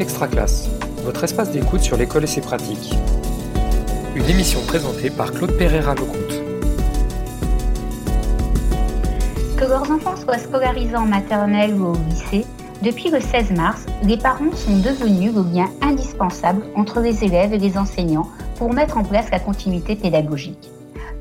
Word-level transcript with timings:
Extra 0.00 0.28
Classe, 0.28 0.68
votre 1.02 1.24
espace 1.24 1.50
d'écoute 1.50 1.80
sur 1.80 1.96
l'école 1.96 2.22
et 2.22 2.28
ses 2.28 2.40
pratiques. 2.40 2.94
Une 4.14 4.26
émission 4.26 4.60
présentée 4.64 5.10
par 5.10 5.32
Claude 5.32 5.56
Pereira-Lecomte. 5.58 6.40
Que 9.56 9.64
leurs 9.64 9.90
enfants 9.90 10.14
soient 10.16 10.38
scolarisés 10.38 10.94
en 10.94 11.06
maternelle 11.06 11.74
ou 11.74 11.86
au 11.86 11.96
lycée, 12.08 12.46
depuis 12.80 13.10
le 13.10 13.20
16 13.20 13.50
mars, 13.50 13.86
les 14.04 14.16
parents 14.16 14.52
sont 14.54 14.78
devenus 14.78 15.34
le 15.34 15.42
lien 15.42 15.68
indispensable 15.82 16.62
entre 16.76 17.00
les 17.00 17.24
élèves 17.24 17.52
et 17.52 17.58
les 17.58 17.76
enseignants 17.76 18.28
pour 18.54 18.72
mettre 18.72 18.98
en 18.98 19.02
place 19.02 19.32
la 19.32 19.40
continuité 19.40 19.96
pédagogique. 19.96 20.70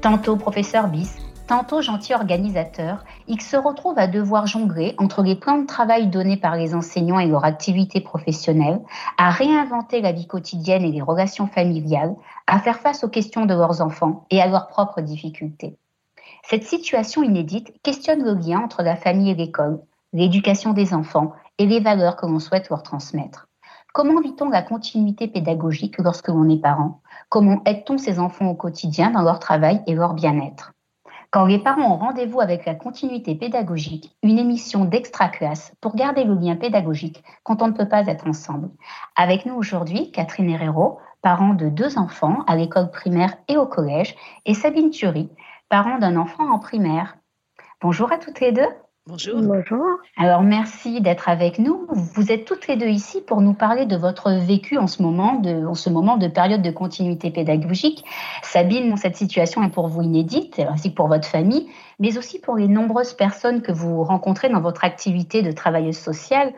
Tantôt 0.02 0.36
professeur 0.36 0.88
bis, 0.88 1.16
tantôt 1.48 1.82
gentil 1.82 2.14
organisateur, 2.14 3.04
ils 3.28 3.42
se 3.42 3.58
retrouvent 3.58 4.00
à 4.00 4.08
devoir 4.08 4.48
jongler 4.48 4.96
entre 4.98 5.22
les 5.22 5.36
plans 5.36 5.60
de 5.60 5.66
travail 5.66 6.08
donnés 6.08 6.38
par 6.38 6.56
les 6.56 6.74
enseignants 6.74 7.20
et 7.20 7.28
leur 7.28 7.44
activité 7.44 8.00
professionnelle, 8.02 8.82
à 9.18 9.30
réinventer 9.30 10.02
la 10.02 10.14
vie 10.14 10.28
quotidienne 10.28 10.84
et 10.84 10.92
les 10.92 11.02
relations 11.02 11.48
familiales, 11.48 12.16
à 12.48 12.60
faire 12.60 12.80
face 12.80 13.04
aux 13.04 13.10
questions 13.10 13.46
de 13.46 13.54
leurs 13.54 13.82
enfants 13.82 14.26
et 14.32 14.42
à 14.42 14.48
leurs 14.48 14.68
propres 14.68 15.02
difficultés. 15.02 15.78
Cette 16.44 16.64
situation 16.64 17.24
inédite 17.24 17.74
questionne 17.84 18.24
le 18.24 18.34
lien 18.34 18.60
entre 18.60 18.82
la 18.82 18.96
famille 18.96 19.32
et 19.32 19.36
l'école, 19.36 19.82
l'éducation 20.14 20.72
des 20.72 20.94
enfants 20.94 21.34
et 21.58 21.66
les 21.66 21.82
valeurs 21.82 22.16
que 22.16 22.26
l'on 22.26 22.40
souhaite 22.40 22.70
leur 22.70 22.84
transmettre. 22.84 23.48
Comment 23.94 24.22
vit-on 24.22 24.50
la 24.50 24.62
continuité 24.62 25.28
pédagogique 25.28 25.98
lorsque 25.98 26.28
l'on 26.28 26.48
est 26.50 26.62
parent? 26.62 27.02
Comment 27.30 27.62
aide-t-on 27.66 27.98
ses 27.98 28.20
enfants 28.20 28.48
au 28.48 28.56
quotidien 28.56 29.12
dans 29.12 29.24
leur 29.24 29.40
travail 29.40 29.82
et 29.88 29.96
leur 29.96 30.14
bien-être? 30.14 30.74
Quand 31.30 31.46
les 31.46 31.60
parents 31.60 31.94
ont 31.94 31.98
rendez-vous 31.98 32.40
avec 32.40 32.66
la 32.66 32.74
continuité 32.74 33.36
pédagogique, 33.36 34.16
une 34.24 34.40
émission 34.40 34.86
d'extra 34.86 35.28
classe 35.28 35.74
pour 35.82 35.96
garder 35.96 36.24
le 36.24 36.36
lien 36.36 36.56
pédagogique 36.56 37.22
quand 37.44 37.62
on 37.62 37.68
ne 37.68 37.74
peut 37.74 37.90
pas 37.90 38.08
être 38.08 38.28
ensemble. 38.28 38.70
Avec 39.18 39.46
nous 39.46 39.54
aujourd'hui, 39.54 40.12
Catherine 40.12 40.50
Herrero, 40.50 41.00
parent 41.22 41.54
de 41.54 41.68
deux 41.68 41.98
enfants 41.98 42.44
à 42.48 42.56
l'école 42.56 42.92
primaire 42.92 43.36
et 43.50 43.58
au 43.58 43.66
collège, 43.66 44.16
et 44.46 44.54
Sabine 44.54 44.90
Thury, 44.90 45.30
parent 45.68 45.98
d'un 45.98 46.16
enfant 46.16 46.50
en 46.50 46.60
primaire. 46.60 47.18
Bonjour 47.82 48.12
à 48.14 48.18
toutes 48.18 48.40
les 48.40 48.54
deux. 48.54 48.70
Bonjour. 49.08 49.42
Bonjour. 49.42 50.00
Alors 50.18 50.44
merci 50.44 51.00
d'être 51.00 51.30
avec 51.30 51.60
nous. 51.60 51.88
Vous 52.14 52.30
êtes 52.30 52.44
toutes 52.44 52.68
les 52.68 52.76
deux 52.76 52.90
ici 52.90 53.22
pour 53.22 53.40
nous 53.40 53.54
parler 53.54 53.86
de 53.86 53.96
votre 53.96 54.32
vécu 54.32 54.78
en 54.78 54.88
ce 54.88 55.02
moment 55.02 55.36
de, 55.36 55.66
en 55.66 55.76
ce 55.76 55.90
moment 55.90 56.18
de 56.18 56.28
période 56.28 56.62
de 56.62 56.72
continuité 56.72 57.32
pédagogique. 57.32 58.04
Sabine, 58.44 58.98
cette 58.98 59.16
situation 59.16 59.64
est 59.64 59.70
pour 59.70 59.88
vous 59.88 60.02
inédite, 60.02 60.60
ainsi 60.60 60.90
que 60.90 60.96
pour 60.96 61.08
votre 61.08 61.26
famille, 61.26 61.70
mais 62.00 62.18
aussi 62.18 62.38
pour 62.40 62.58
les 62.58 62.68
nombreuses 62.68 63.14
personnes 63.14 63.62
que 63.62 63.72
vous 63.72 64.04
rencontrez 64.04 64.50
dans 64.50 64.60
votre 64.60 64.84
activité 64.84 65.42
de 65.42 65.54
travailleuse 65.54 65.98
sociale. 65.98 66.52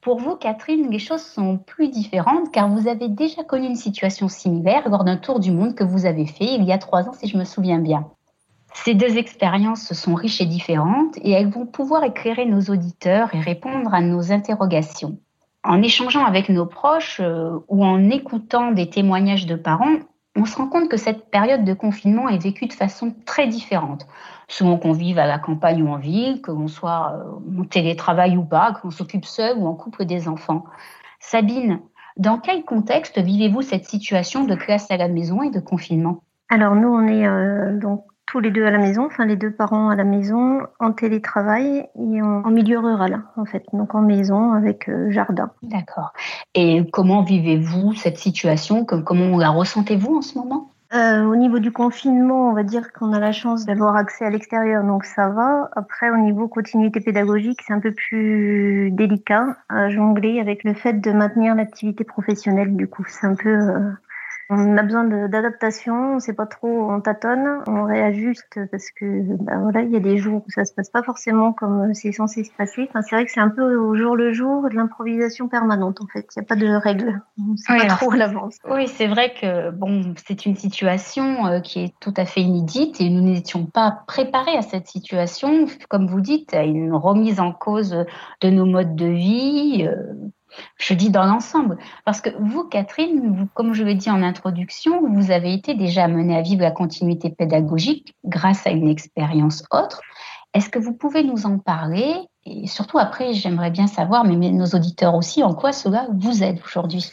Pour 0.00 0.18
vous, 0.18 0.34
Catherine, 0.34 0.90
les 0.90 0.98
choses 0.98 1.22
sont 1.22 1.56
plus 1.56 1.88
différentes 1.88 2.50
car 2.50 2.68
vous 2.68 2.88
avez 2.88 3.08
déjà 3.08 3.44
connu 3.44 3.68
une 3.68 3.76
situation 3.76 4.26
similaire 4.26 4.88
lors 4.88 5.04
d'un 5.04 5.18
tour 5.18 5.38
du 5.38 5.52
monde 5.52 5.76
que 5.76 5.84
vous 5.84 6.04
avez 6.04 6.26
fait 6.26 6.52
il 6.56 6.64
y 6.64 6.72
a 6.72 6.78
trois 6.78 7.08
ans, 7.08 7.12
si 7.12 7.28
je 7.28 7.38
me 7.38 7.44
souviens 7.44 7.78
bien. 7.78 8.10
Ces 8.74 8.94
deux 8.94 9.16
expériences 9.16 9.92
sont 9.92 10.14
riches 10.14 10.40
et 10.40 10.46
différentes 10.46 11.16
et 11.18 11.30
elles 11.30 11.50
vont 11.50 11.66
pouvoir 11.66 12.04
éclairer 12.04 12.46
nos 12.46 12.60
auditeurs 12.62 13.34
et 13.34 13.40
répondre 13.40 13.92
à 13.94 14.00
nos 14.00 14.32
interrogations. 14.32 15.18
En 15.64 15.80
échangeant 15.82 16.24
avec 16.24 16.48
nos 16.48 16.66
proches 16.66 17.20
euh, 17.20 17.58
ou 17.68 17.84
en 17.84 18.10
écoutant 18.10 18.72
des 18.72 18.90
témoignages 18.90 19.46
de 19.46 19.54
parents, 19.54 19.96
on 20.34 20.44
se 20.44 20.56
rend 20.56 20.66
compte 20.66 20.88
que 20.88 20.96
cette 20.96 21.30
période 21.30 21.64
de 21.64 21.74
confinement 21.74 22.28
est 22.28 22.42
vécue 22.42 22.66
de 22.66 22.72
façon 22.72 23.14
très 23.26 23.46
différente. 23.46 24.06
Selon 24.48 24.78
qu'on 24.78 24.92
vive 24.92 25.18
à 25.18 25.26
la 25.26 25.38
campagne 25.38 25.82
ou 25.82 25.88
en 25.90 25.98
ville, 25.98 26.40
que 26.40 26.50
l'on 26.50 26.68
soit 26.68 27.12
euh, 27.14 27.60
en 27.60 27.64
télétravail 27.64 28.36
ou 28.36 28.44
pas, 28.44 28.72
qu'on 28.72 28.90
s'occupe 28.90 29.24
seul 29.24 29.58
ou 29.58 29.66
en 29.66 29.74
couple 29.74 30.04
des 30.04 30.26
enfants. 30.28 30.64
Sabine, 31.20 31.80
dans 32.16 32.38
quel 32.38 32.64
contexte 32.64 33.18
vivez-vous 33.18 33.62
cette 33.62 33.84
situation 33.84 34.44
de 34.44 34.54
classe 34.54 34.90
à 34.90 34.96
la 34.96 35.08
maison 35.08 35.42
et 35.42 35.50
de 35.50 35.60
confinement? 35.60 36.22
Alors 36.48 36.74
nous, 36.74 36.88
on 36.88 37.06
est 37.06 37.26
euh, 37.26 37.78
donc 37.78 38.04
tous 38.32 38.40
les 38.40 38.50
deux 38.50 38.64
à 38.64 38.70
la 38.70 38.78
maison, 38.78 39.04
enfin 39.04 39.26
les 39.26 39.36
deux 39.36 39.50
parents 39.50 39.90
à 39.90 39.94
la 39.94 40.04
maison, 40.04 40.62
en 40.80 40.92
télétravail 40.92 41.86
et 41.96 42.22
en, 42.22 42.50
milieu 42.50 42.78
rural 42.78 43.22
en 43.36 43.44
fait, 43.44 43.62
donc 43.74 43.94
en 43.94 44.00
maison 44.00 44.54
avec 44.54 44.88
euh, 44.88 45.10
jardin. 45.10 45.50
D'accord. 45.62 46.14
Et 46.54 46.82
comment 46.92 47.22
vivez-vous 47.22 47.92
cette 47.92 48.16
situation? 48.16 48.86
Comment 48.86 49.36
la 49.36 49.50
ressentez-vous 49.50 50.16
en 50.16 50.22
ce 50.22 50.38
moment? 50.38 50.70
Euh, 50.94 51.24
au 51.24 51.36
niveau 51.36 51.58
du 51.58 51.72
confinement, 51.72 52.48
on 52.48 52.54
va 52.54 52.62
dire 52.62 52.94
qu'on 52.94 53.12
a 53.12 53.18
la 53.18 53.32
chance 53.32 53.66
d'avoir 53.66 53.96
accès 53.96 54.24
à 54.24 54.30
l'extérieur, 54.30 54.82
donc 54.82 55.04
ça 55.04 55.28
va. 55.28 55.68
Après, 55.76 56.08
au 56.08 56.16
niveau 56.16 56.48
continuité 56.48 57.00
pédagogique, 57.00 57.60
c'est 57.66 57.74
un 57.74 57.80
peu 57.80 57.92
plus 57.92 58.90
délicat 58.92 59.58
à 59.68 59.90
jongler 59.90 60.40
avec 60.40 60.64
le 60.64 60.72
fait 60.72 60.94
de 60.94 61.12
maintenir 61.12 61.54
l'activité 61.54 62.04
professionnelle. 62.04 62.76
Du 62.76 62.88
coup, 62.88 63.04
c'est 63.06 63.26
un 63.26 63.34
peu 63.34 63.50
euh, 63.50 63.90
on 64.54 64.76
a 64.76 64.82
besoin 64.82 65.04
d'adaptation, 65.04 66.16
on 66.16 66.18
sait 66.18 66.34
pas 66.34 66.46
trop, 66.46 66.90
on 66.90 67.00
tâtonne, 67.00 67.62
on 67.66 67.84
réajuste 67.84 68.58
parce 68.70 68.90
que 68.90 69.22
ben 69.42 69.60
voilà, 69.62 69.80
il 69.80 69.90
y 69.90 69.96
a 69.96 70.00
des 70.00 70.18
jours 70.18 70.42
où 70.46 70.50
ça 70.50 70.64
se 70.64 70.74
passe 70.74 70.90
pas 70.90 71.02
forcément 71.02 71.52
comme 71.52 71.94
c'est 71.94 72.12
censé 72.12 72.44
se 72.44 72.52
passer. 72.52 72.86
Enfin, 72.88 73.02
c'est 73.02 73.16
vrai 73.16 73.24
que 73.24 73.32
c'est 73.32 73.40
un 73.40 73.48
peu 73.48 73.74
au 73.76 73.96
jour 73.96 74.14
le 74.14 74.32
jour 74.32 74.68
de 74.68 74.74
l'improvisation 74.74 75.48
permanente 75.48 76.00
en 76.02 76.06
fait. 76.06 76.26
Il 76.36 76.40
n'y 76.40 76.44
a 76.44 76.46
pas 76.46 76.56
de 76.56 76.68
règles, 76.68 77.22
on 77.38 77.56
sait 77.56 77.76
pas 77.76 77.86
trop 77.86 78.12
à 78.12 78.16
l'avance. 78.16 78.58
Oui, 78.70 78.88
c'est 78.88 79.06
vrai 79.06 79.32
que 79.32 79.70
bon, 79.70 80.14
c'est 80.26 80.44
une 80.44 80.56
situation 80.56 81.46
euh, 81.46 81.60
qui 81.60 81.84
est 81.84 81.94
tout 82.00 82.14
à 82.16 82.26
fait 82.26 82.42
inédite 82.42 83.00
et 83.00 83.08
nous 83.08 83.22
n'étions 83.22 83.64
pas 83.64 84.02
préparés 84.06 84.56
à 84.56 84.62
cette 84.62 84.86
situation. 84.86 85.66
Comme 85.88 86.06
vous 86.06 86.20
dites, 86.20 86.52
à 86.52 86.64
une 86.64 86.92
remise 86.92 87.40
en 87.40 87.52
cause 87.52 88.04
de 88.42 88.50
nos 88.50 88.66
modes 88.66 88.96
de 88.96 89.06
vie. 89.06 89.88
Je 90.76 90.94
dis 90.94 91.10
dans 91.10 91.24
l'ensemble. 91.24 91.78
Parce 92.04 92.20
que 92.20 92.30
vous, 92.40 92.64
Catherine, 92.64 93.48
comme 93.54 93.74
je 93.74 93.84
l'ai 93.84 93.94
dit 93.94 94.10
en 94.10 94.22
introduction, 94.22 95.08
vous 95.08 95.30
avez 95.30 95.54
été 95.54 95.74
déjà 95.74 96.04
amenée 96.04 96.36
à 96.36 96.42
vivre 96.42 96.62
la 96.62 96.70
continuité 96.70 97.30
pédagogique 97.30 98.14
grâce 98.24 98.66
à 98.66 98.70
une 98.70 98.88
expérience 98.88 99.64
autre. 99.70 100.00
Est-ce 100.54 100.68
que 100.68 100.78
vous 100.78 100.92
pouvez 100.92 101.24
nous 101.24 101.46
en 101.46 101.58
parler? 101.58 102.14
Et 102.44 102.66
surtout, 102.66 102.98
après, 102.98 103.32
j'aimerais 103.32 103.70
bien 103.70 103.86
savoir, 103.86 104.24
mais 104.24 104.36
nos 104.36 104.66
auditeurs 104.66 105.14
aussi, 105.14 105.42
en 105.42 105.54
quoi 105.54 105.72
cela 105.72 106.08
vous 106.12 106.42
aide 106.42 106.60
aujourd'hui? 106.66 107.10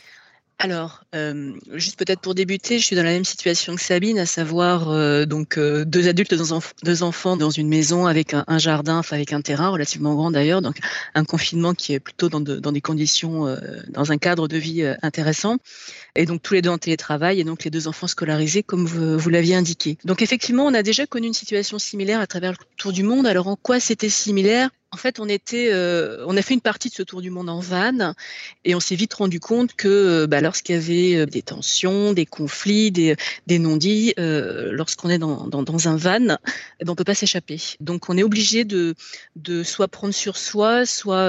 Alors, 0.62 1.06
euh, 1.16 1.54
juste 1.72 1.98
peut-être 1.98 2.20
pour 2.20 2.36
débuter, 2.36 2.80
je 2.80 2.86
suis 2.86 2.96
dans 2.98 3.04
la 3.04 3.12
même 3.12 3.24
situation 3.24 3.76
que 3.76 3.82
Sabine, 3.82 4.20
à 4.20 4.26
savoir 4.26 4.90
euh, 4.90 5.24
donc 5.24 5.58
euh, 5.58 5.86
deux 5.86 6.10
adultes, 6.10 6.34
deux, 6.34 7.04
enfants 7.04 7.38
dans 7.38 7.50
une 7.50 7.70
maison 7.70 8.08
avec 8.08 8.34
un, 8.34 8.58
jardin, 8.58 8.98
enfin 8.98 9.16
avec 9.16 9.32
un 9.32 9.40
terrain 9.40 9.70
relativement 9.70 10.16
grand 10.16 10.32
d'ailleurs, 10.32 10.62
donc 10.62 10.76
un 11.16 11.24
confinement 11.24 11.74
qui 11.74 11.94
est 11.94 12.02
plutôt 12.02 12.28
dans, 12.28 12.42
des 12.42 12.82
conditions, 12.82 13.56
dans 13.88 14.12
un 14.12 14.18
cadre 14.18 14.50
de 14.50 14.58
vie 14.58 14.84
intéressant, 15.02 15.60
et 16.16 16.26
donc 16.26 16.42
tous 16.42 16.56
les 16.56 16.62
deux 16.62 16.70
en 16.70 16.78
télétravail 16.78 17.40
et 17.40 17.46
donc 17.46 17.64
les 17.64 17.72
deux 17.72 17.88
enfants 17.88 18.08
scolarisés 18.08 18.62
comme 18.62 18.86
vous, 18.86 19.18
vous 19.18 19.30
l'aviez 19.30 19.56
indiqué. 19.56 19.98
Donc 20.04 20.22
effectivement, 20.22 20.66
on 20.66 20.74
a 20.74 20.84
déjà 20.84 21.08
connu 21.08 21.28
une 21.28 21.34
situation 21.34 21.80
similaire 21.80 22.20
à 22.20 22.28
travers 22.28 22.52
le 22.52 22.58
tour 22.76 22.92
du 22.92 23.04
monde. 23.04 23.28
Alors 23.28 23.48
en 23.48 23.56
quoi 23.56 23.80
c'était 23.80 24.10
similaire? 24.10 24.70
En 24.92 24.98
fait, 24.98 25.20
euh, 25.20 26.26
on 26.28 26.36
a 26.36 26.42
fait 26.42 26.56
une 26.56 26.62
partie 26.62 26.90
de 26.90 26.96
ce 26.96 27.04
tour 27.04 27.22
du 27.22 27.30
monde 27.30 27.48
en 27.50 27.60
van 27.60 28.14
et 28.66 28.74
on 28.74 28.80
s'est 28.80 28.96
vite 28.96 29.14
rendu 29.14 29.40
compte 29.40 29.76
que 29.76 29.88
euh, 29.88 30.28
bah, 30.28 30.42
lorsqu'il 30.42 30.74
y 30.76 30.78
avait 30.78 31.16
euh, 31.16 31.26
des 31.28 31.44
tensions, 31.44 32.14
des 32.14 32.26
conflits, 32.26 32.92
des, 32.92 33.16
non-dits, 33.48 34.14
lorsqu'on 34.18 35.10
est 35.10 35.20
dans, 35.20 35.88
un 35.88 35.96
van, 35.96 36.38
eh 36.80 36.86
ben, 36.86 36.92
on 36.92 36.96
peut 36.96 37.04
pas 37.04 37.14
s'échapper. 37.14 37.60
Donc, 37.80 38.10
on 38.10 38.18
est 38.18 38.24
obligé 38.24 38.64
de, 38.64 38.96
soit 39.64 39.88
prendre 39.88 40.14
sur 40.14 40.38
soi, 40.38 40.86
soit 40.86 41.28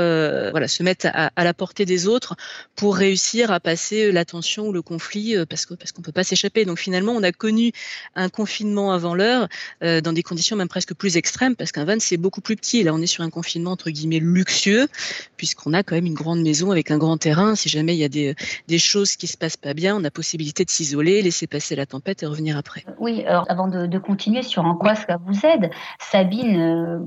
se 0.66 0.82
mettre 0.82 1.06
à, 1.12 1.44
la 1.44 1.54
portée 1.54 1.84
des 1.84 2.06
autres 2.06 2.36
pour 2.76 2.96
réussir 2.96 3.50
à 3.50 3.60
passer 3.60 4.10
la 4.10 4.24
tension 4.24 4.68
ou 4.68 4.72
le 4.72 4.82
conflit 4.82 5.36
parce 5.48 5.66
que 5.66 5.74
parce 5.74 5.92
qu'on 5.92 6.02
peut 6.02 6.12
pas 6.12 6.24
s'échapper. 6.24 6.64
Donc, 6.64 6.78
finalement, 6.78 7.12
on 7.12 7.22
a 7.22 7.32
connu 7.32 7.72
un 8.14 8.28
confinement 8.28 8.92
avant 8.92 9.14
l'heure 9.14 9.48
dans 9.82 10.12
des 10.12 10.22
conditions 10.22 10.56
même 10.56 10.68
presque 10.68 10.94
plus 10.94 11.16
extrêmes 11.16 11.56
parce 11.56 11.72
qu'un 11.72 11.84
van 11.84 11.98
c'est 11.98 12.16
beaucoup 12.16 12.40
plus 12.40 12.56
petit. 12.56 12.82
Là, 12.82 12.94
on 12.94 13.00
est 13.00 13.06
sur 13.06 13.22
un 13.22 13.30
confinement 13.30 13.49
entre 13.66 13.90
guillemets 13.90 14.18
luxueux, 14.20 14.88
puisqu'on 15.36 15.72
a 15.72 15.82
quand 15.82 15.94
même 15.94 16.06
une 16.06 16.14
grande 16.14 16.40
maison 16.40 16.70
avec 16.70 16.90
un 16.90 16.98
grand 16.98 17.16
terrain. 17.16 17.54
Si 17.54 17.68
jamais 17.68 17.94
il 17.94 17.98
y 17.98 18.04
a 18.04 18.08
des, 18.08 18.78
choses 18.78 19.16
qui 19.16 19.26
se 19.26 19.36
passent 19.36 19.56
pas 19.56 19.74
bien, 19.74 19.96
on 19.96 20.04
a 20.04 20.10
possibilité 20.10 20.64
de 20.64 20.70
s'isoler, 20.70 21.22
laisser 21.22 21.46
passer 21.46 21.76
la 21.76 21.86
tempête 21.86 22.22
et 22.22 22.26
revenir 22.26 22.56
après. 22.56 22.84
Oui, 22.98 23.24
alors 23.26 23.44
avant 23.48 23.68
de, 23.68 23.98
continuer 23.98 24.42
sur 24.42 24.64
en 24.64 24.76
quoi 24.76 24.94
cela 24.94 25.18
vous 25.24 25.44
aide, 25.44 25.70
Sabine, 25.98 26.58
euh, 26.58 26.98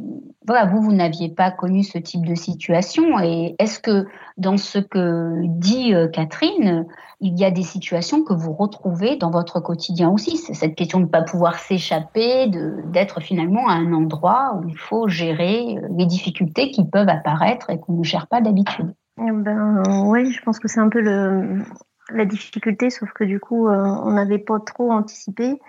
vous, 0.71 0.81
vous 0.81 0.93
n'aviez 0.93 1.29
pas 1.29 1.51
connu 1.51 1.83
ce 1.83 1.97
type 1.97 2.25
de 2.25 2.35
situation. 2.35 3.19
Et 3.19 3.55
est-ce 3.59 3.79
que 3.79 4.05
dans 4.37 4.57
ce 4.57 4.79
que 4.79 5.33
dit 5.47 5.93
euh, 5.93 6.07
Catherine, 6.07 6.85
il 7.23 7.39
y 7.39 7.45
a 7.45 7.51
des 7.51 7.63
situations 7.63 8.21
que 8.25 8.33
vous 8.33 8.51
retrouvez 8.51 9.15
dans 9.15 9.31
votre 9.31 9.61
quotidien 9.61 10.09
aussi 10.09 10.35
C'est 10.35 10.53
cette 10.53 10.75
question 10.75 10.99
de 10.99 11.05
ne 11.05 11.09
pas 11.09 11.21
pouvoir 11.21 11.57
s'échapper, 11.57 12.47
d'être 12.47 13.21
finalement 13.21 13.69
à 13.69 13.75
un 13.75 13.93
endroit 13.93 14.57
où 14.57 14.67
il 14.67 14.77
faut 14.77 15.07
gérer 15.07 15.77
euh, 15.77 15.87
les 15.97 16.05
difficultés 16.05 16.69
qui 16.71 16.85
peuvent 16.85 17.07
apparaître 17.07 17.69
et 17.69 17.79
qu'on 17.79 17.93
ne 17.93 18.03
gère 18.03 18.27
pas 18.27 18.41
d'habitude. 18.41 18.93
Eh 19.19 19.31
ben, 19.31 19.81
oui, 20.05 20.33
je 20.33 20.41
pense 20.41 20.59
que 20.59 20.67
c'est 20.67 20.81
un 20.81 20.89
peu 20.89 20.99
la 20.99 22.25
difficulté, 22.25 22.89
sauf 22.89 23.13
que 23.13 23.23
du 23.23 23.39
coup, 23.39 23.69
euh, 23.69 23.85
on 24.03 24.11
n'avait 24.11 24.39
pas 24.39 24.59
trop 24.59 24.91
anticipé 24.91 25.59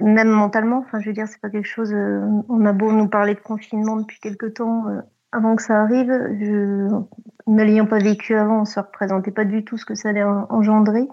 même 0.00 0.30
mentalement. 0.30 0.78
Enfin, 0.78 0.98
je 0.98 1.06
veux 1.06 1.12
dire, 1.12 1.28
c'est 1.28 1.40
pas 1.40 1.50
quelque 1.50 1.68
chose. 1.68 1.94
on 1.94 2.66
a 2.66 2.72
beau 2.72 2.90
nous 2.90 3.06
parler 3.06 3.34
de 3.34 3.40
confinement 3.40 3.96
depuis 3.96 4.18
quelque 4.18 4.46
temps, 4.46 4.86
avant 5.34 5.56
que 5.56 5.62
ça 5.62 5.80
arrive, 5.80 6.12
je, 6.40 6.88
ne 7.46 7.62
l'ayant 7.62 7.86
pas 7.86 7.98
vécu 7.98 8.34
avant, 8.34 8.58
on 8.58 8.60
ne 8.60 8.66
se 8.66 8.80
représentait 8.80 9.30
pas 9.30 9.44
du 9.44 9.64
tout 9.64 9.76
ce 9.76 9.84
que 9.84 9.94
ça 9.94 10.10
allait 10.10 10.24
engendrer 10.24 11.08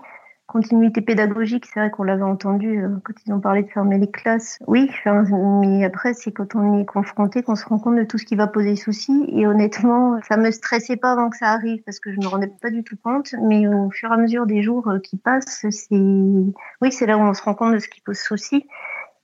continuité 0.52 1.00
pédagogique, 1.00 1.66
c'est 1.66 1.80
vrai 1.80 1.90
qu'on 1.92 2.04
l'avait 2.04 2.24
entendu 2.24 2.84
euh, 2.84 2.90
quand 3.06 3.14
ils 3.26 3.32
ont 3.32 3.40
parlé 3.40 3.64
de 3.64 3.70
fermer 3.70 3.98
les 3.98 4.12
classes. 4.12 4.60
Oui, 4.68 4.92
mais 5.06 5.86
après, 5.86 6.14
c'est 6.14 6.34
quand 6.34 6.56
on 6.56 6.78
est 6.78 6.86
confronté 6.86 7.42
qu'on 7.42 7.56
se 7.56 7.66
rend 7.66 7.80
compte 7.80 7.96
de 7.96 8.04
tout 8.04 8.18
ce 8.18 8.26
qui 8.26 8.36
va 8.36 8.48
poser 8.48 8.76
souci. 8.76 9.26
Et 9.30 9.48
honnêtement, 9.48 10.20
ça 10.28 10.36
me 10.36 10.52
stressait 10.52 10.98
pas 10.98 11.14
avant 11.14 11.30
que 11.30 11.38
ça 11.38 11.48
arrive 11.48 11.82
parce 11.84 12.02
que 12.02 12.12
je 12.12 12.20
ne 12.20 12.26
me 12.26 12.28
rendais 12.28 12.52
pas 12.62 12.70
du 12.70 12.84
tout 12.84 12.98
compte. 13.02 13.34
Mais 13.42 13.66
au 13.68 13.90
fur 13.92 14.12
et 14.12 14.14
à 14.14 14.18
mesure 14.18 14.46
des 14.46 14.62
jours 14.62 14.90
euh, 14.90 15.00
qui 15.00 15.16
passent, 15.16 15.66
c'est, 15.70 15.96
oui, 15.96 16.92
c'est 16.92 17.06
là 17.06 17.18
où 17.18 17.22
on 17.22 17.34
se 17.34 17.44
rend 17.44 17.54
compte 17.54 17.74
de 17.74 17.80
ce 17.80 17.88
qui 17.88 18.02
pose 18.02 18.18
souci. 18.18 18.68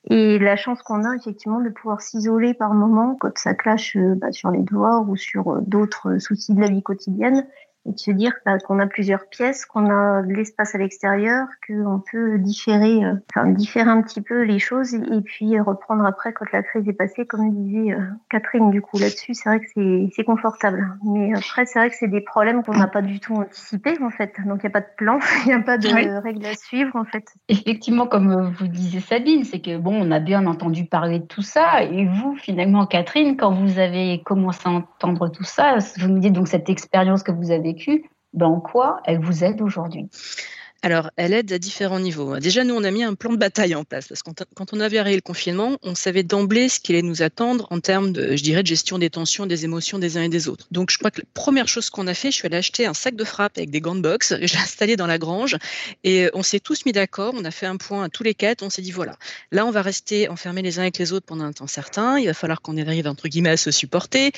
Et 0.09 0.39
la 0.39 0.55
chance 0.55 0.81
qu'on 0.81 1.03
a 1.03 1.15
effectivement 1.15 1.59
de 1.59 1.69
pouvoir 1.69 2.01
s'isoler 2.01 2.53
par 2.53 2.73
moment 2.73 3.15
quand 3.19 3.37
ça 3.37 3.53
clash 3.53 3.95
euh, 3.97 4.15
bah, 4.15 4.31
sur 4.31 4.51
les 4.51 4.61
devoirs 4.61 5.07
ou 5.09 5.17
sur 5.17 5.61
d'autres 5.61 6.17
soucis 6.19 6.53
de 6.53 6.61
la 6.61 6.69
vie 6.69 6.83
quotidienne 6.83 7.45
et 7.87 7.91
de 7.91 7.99
se 7.99 8.11
dire 8.11 8.33
bah, 8.45 8.57
qu'on 8.59 8.79
a 8.79 8.87
plusieurs 8.87 9.27
pièces, 9.29 9.65
qu'on 9.65 9.89
a 9.89 10.21
de 10.21 10.33
l'espace 10.33 10.75
à 10.75 10.77
l'extérieur, 10.77 11.47
qu'on 11.65 12.01
peut 12.11 12.37
différer, 12.37 13.05
euh, 13.05 13.13
enfin 13.33 13.47
différer 13.49 13.89
un 13.89 14.01
petit 14.01 14.21
peu 14.21 14.43
les 14.43 14.59
choses 14.59 14.93
et, 14.93 15.21
puis 15.23 15.59
reprendre 15.59 16.05
après 16.05 16.33
quand 16.33 16.45
la 16.51 16.63
crise 16.63 16.87
est 16.87 16.93
passée, 16.93 17.25
comme 17.25 17.51
disait 17.51 17.93
euh, 17.93 18.01
Catherine. 18.29 18.69
Du 18.69 18.81
coup, 18.81 18.97
là-dessus, 18.97 19.33
c'est 19.33 19.49
vrai 19.49 19.59
que 19.59 19.67
c'est 20.15 20.23
confortable. 20.23 20.87
Mais 21.03 21.33
après, 21.35 21.65
c'est 21.65 21.79
vrai 21.79 21.89
que 21.89 21.95
c'est 21.97 22.07
des 22.07 22.21
problèmes 22.21 22.63
qu'on 22.63 22.75
n'a 22.75 22.87
pas 22.87 23.01
du 23.01 23.19
tout 23.19 23.35
anticipés 23.35 23.97
en 24.01 24.09
fait. 24.09 24.33
Donc 24.45 24.59
il 24.63 24.67
n'y 24.67 24.69
a 24.69 24.71
pas 24.71 24.81
de 24.81 24.95
plan, 24.97 25.19
il 25.45 25.47
n'y 25.47 25.53
a 25.53 25.59
pas 25.59 25.77
de 25.77 25.87
règles 26.21 26.45
à 26.45 26.55
suivre 26.55 26.95
en 26.95 27.05
fait. 27.05 27.25
Effectivement, 27.49 28.07
comme 28.07 28.51
vous 28.57 28.67
disiez 28.67 28.99
Sabine, 28.99 29.43
c'est 29.43 29.59
que 29.59 29.77
bon, 29.77 29.93
on 29.93 30.11
a 30.11 30.19
bien 30.19 30.45
entendu 30.45 30.85
parler 30.85 31.19
de 31.19 31.25
tout 31.25 31.41
ça. 31.41 31.83
Et 31.83 32.05
vous, 32.05 32.35
finalement, 32.35 32.85
Catherine, 32.85 33.37
quand 33.37 33.51
vous 33.51 33.79
avez 33.79 34.21
commencé 34.23 34.61
à 34.65 34.71
entendre 34.71 35.29
tout 35.29 35.43
ça, 35.43 35.77
vous 35.99 36.07
nous 36.07 36.19
dites 36.19 36.33
donc 36.33 36.47
cette 36.47 36.69
expérience 36.69 37.23
que 37.23 37.31
vous 37.31 37.51
avez 37.51 37.76
dans 38.33 38.59
quoi 38.59 39.01
elle 39.05 39.19
vous 39.19 39.43
aide 39.43 39.61
aujourd'hui? 39.61 40.09
Alors, 40.83 41.09
elle 41.15 41.33
aide 41.33 41.51
à 41.51 41.57
différents 41.57 41.99
niveaux. 41.99 42.37
Déjà, 42.37 42.63
nous, 42.63 42.75
on 42.75 42.83
a 42.83 42.91
mis 42.91 43.03
un 43.03 43.15
plan 43.15 43.31
de 43.31 43.37
bataille 43.37 43.73
en 43.73 43.83
place 43.83 44.07
parce 44.07 44.21
que 44.21 44.29
quand 44.53 44.73
on 44.73 44.79
avait 44.79 44.99
arrêté 44.99 45.15
le 45.15 45.21
confinement, 45.21 45.77
on 45.81 45.95
savait 45.95 46.23
d'emblée 46.23 46.69
ce 46.69 46.79
qui 46.79 46.91
allait 46.91 47.01
nous 47.01 47.23
attendre 47.23 47.67
en 47.71 47.79
termes 47.79 48.11
de, 48.11 48.35
je 48.35 48.43
dirais, 48.43 48.61
de 48.61 48.67
gestion 48.67 48.99
des 48.99 49.09
tensions, 49.09 49.47
des 49.47 49.65
émotions 49.65 49.97
des 49.97 50.17
uns 50.17 50.23
et 50.23 50.29
des 50.29 50.47
autres. 50.47 50.67
Donc, 50.69 50.91
je 50.91 50.99
crois 50.99 51.09
que 51.09 51.21
la 51.21 51.27
première 51.33 51.67
chose 51.67 51.89
qu'on 51.89 52.05
a 52.05 52.13
fait, 52.13 52.29
je 52.29 52.35
suis 52.35 52.45
allée 52.45 52.57
acheter 52.57 52.85
un 52.85 52.93
sac 52.93 53.15
de 53.15 53.23
frappe 53.23 53.57
avec 53.57 53.71
des 53.71 53.81
gants 53.81 53.95
de 53.95 54.01
boxe, 54.01 54.35
je 54.41 54.53
l'ai 54.53 54.59
installé 54.59 54.95
dans 54.95 55.07
la 55.07 55.17
grange 55.17 55.57
et 56.03 56.29
on 56.33 56.43
s'est 56.43 56.59
tous 56.59 56.85
mis 56.85 56.91
d'accord. 56.91 57.33
On 57.35 57.43
a 57.43 57.51
fait 57.51 57.65
un 57.65 57.77
point 57.77 58.03
à 58.03 58.09
tous 58.09 58.23
les 58.23 58.35
quatre. 58.35 58.61
On 58.61 58.69
s'est 58.69 58.83
dit 58.83 58.91
voilà, 58.91 59.17
là, 59.51 59.65
on 59.65 59.71
va 59.71 59.81
rester 59.81 60.29
enfermés 60.29 60.61
les 60.61 60.77
uns 60.77 60.83
avec 60.83 60.99
les 60.99 61.11
autres 61.11 61.25
pendant 61.25 61.45
un 61.45 61.53
temps 61.53 61.67
certain. 61.67 62.19
Il 62.19 62.27
va 62.27 62.35
falloir 62.35 62.61
qu'on 62.61 62.77
arrive 62.77 63.07
entre 63.07 63.27
guillemets 63.27 63.49
à 63.49 63.57
se 63.57 63.71
supporter. 63.71 64.31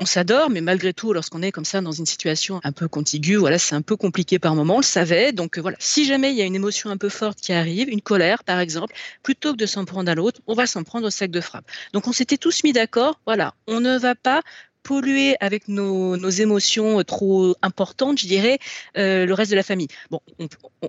On 0.00 0.06
s'adore, 0.06 0.50
mais 0.50 0.60
malgré 0.60 0.92
tout, 0.92 1.12
lorsqu'on 1.12 1.40
est 1.42 1.52
comme 1.52 1.64
ça 1.64 1.80
dans 1.80 1.92
une 1.92 2.06
situation 2.06 2.60
un 2.64 2.72
peu 2.72 2.88
contiguë, 2.88 3.36
voilà, 3.36 3.58
c'est 3.58 3.76
un 3.76 3.82
peu 3.82 3.96
compliqué 3.96 4.40
par 4.40 4.56
moment. 4.56 4.74
On 4.74 4.78
le 4.78 4.82
savait. 4.82 5.32
Donc 5.32 5.58
voilà, 5.58 5.76
si 5.84 6.04
jamais 6.04 6.30
il 6.30 6.36
y 6.36 6.42
a 6.42 6.44
une 6.44 6.54
émotion 6.54 6.90
un 6.90 6.96
peu 6.96 7.08
forte 7.08 7.40
qui 7.40 7.52
arrive, 7.52 7.88
une 7.88 8.00
colère 8.00 8.44
par 8.44 8.60
exemple, 8.60 8.94
plutôt 9.22 9.52
que 9.52 9.58
de 9.58 9.66
s'en 9.66 9.84
prendre 9.84 10.10
à 10.10 10.14
l'autre, 10.14 10.40
on 10.46 10.54
va 10.54 10.66
s'en 10.66 10.82
prendre 10.84 11.06
au 11.06 11.10
sac 11.10 11.30
de 11.30 11.40
frappe. 11.40 11.70
Donc 11.92 12.08
on 12.08 12.12
s'était 12.12 12.38
tous 12.38 12.64
mis 12.64 12.72
d'accord, 12.72 13.20
voilà, 13.26 13.54
on 13.66 13.80
ne 13.80 13.98
va 13.98 14.14
pas 14.14 14.42
polluer 14.82 15.34
avec 15.40 15.66
nos, 15.66 16.16
émotions 16.28 17.02
trop 17.04 17.56
importantes, 17.62 18.18
je 18.18 18.26
dirais, 18.26 18.58
euh, 18.96 19.26
le 19.26 19.34
reste 19.34 19.50
de 19.50 19.56
la 19.56 19.62
famille. 19.62 19.88
Bon, 20.10 20.20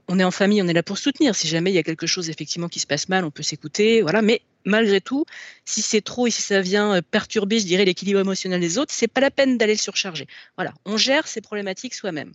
on, 0.09 0.19
est 0.19 0.24
en 0.24 0.31
famille, 0.31 0.62
on 0.62 0.68
est 0.68 0.74
là 0.74 0.83
pour 0.83 0.97
soutenir. 0.97 1.33
Si 1.33 1.47
jamais 1.47 1.71
il 1.71 1.75
y 1.75 1.80
a 1.80 1.83
quelque 1.83 2.06
chose 2.06 2.30
effectivement 2.30 2.68
qui 2.68 2.80
se 2.80 2.88
passe 2.88 3.07
mal, 3.09 3.24
on 3.24 3.31
peut 3.31 3.42
s'écouter, 3.42 4.01
voilà. 4.01 4.21
Mais 4.21 4.42
malgré 4.65 5.00
tout, 5.00 5.25
si 5.63 5.81
c'est 5.81 6.01
trop 6.01 6.27
et 6.27 6.31
si 6.31 6.42
ça 6.42 6.59
vient 6.59 6.95
euh, 6.95 7.01
perturber, 7.01 7.59
je 7.59 7.65
dirais, 7.65 7.86
l'équilibre 7.86 8.19
émotionnel 8.19 8.59
des 8.59 8.77
autres, 8.77 8.94
c'est 8.94 9.07
pas 9.07 9.21
la 9.21 9.31
peine 9.31 9.57
d'aller 9.57 9.74
le 9.74 9.80
surcharger. 9.80 10.27
Voilà, 10.57 10.74
on 10.86 10.97
gère 10.97 11.25
ces 11.25 11.39
problématiques 11.39 11.94
soi-même. 11.95 12.33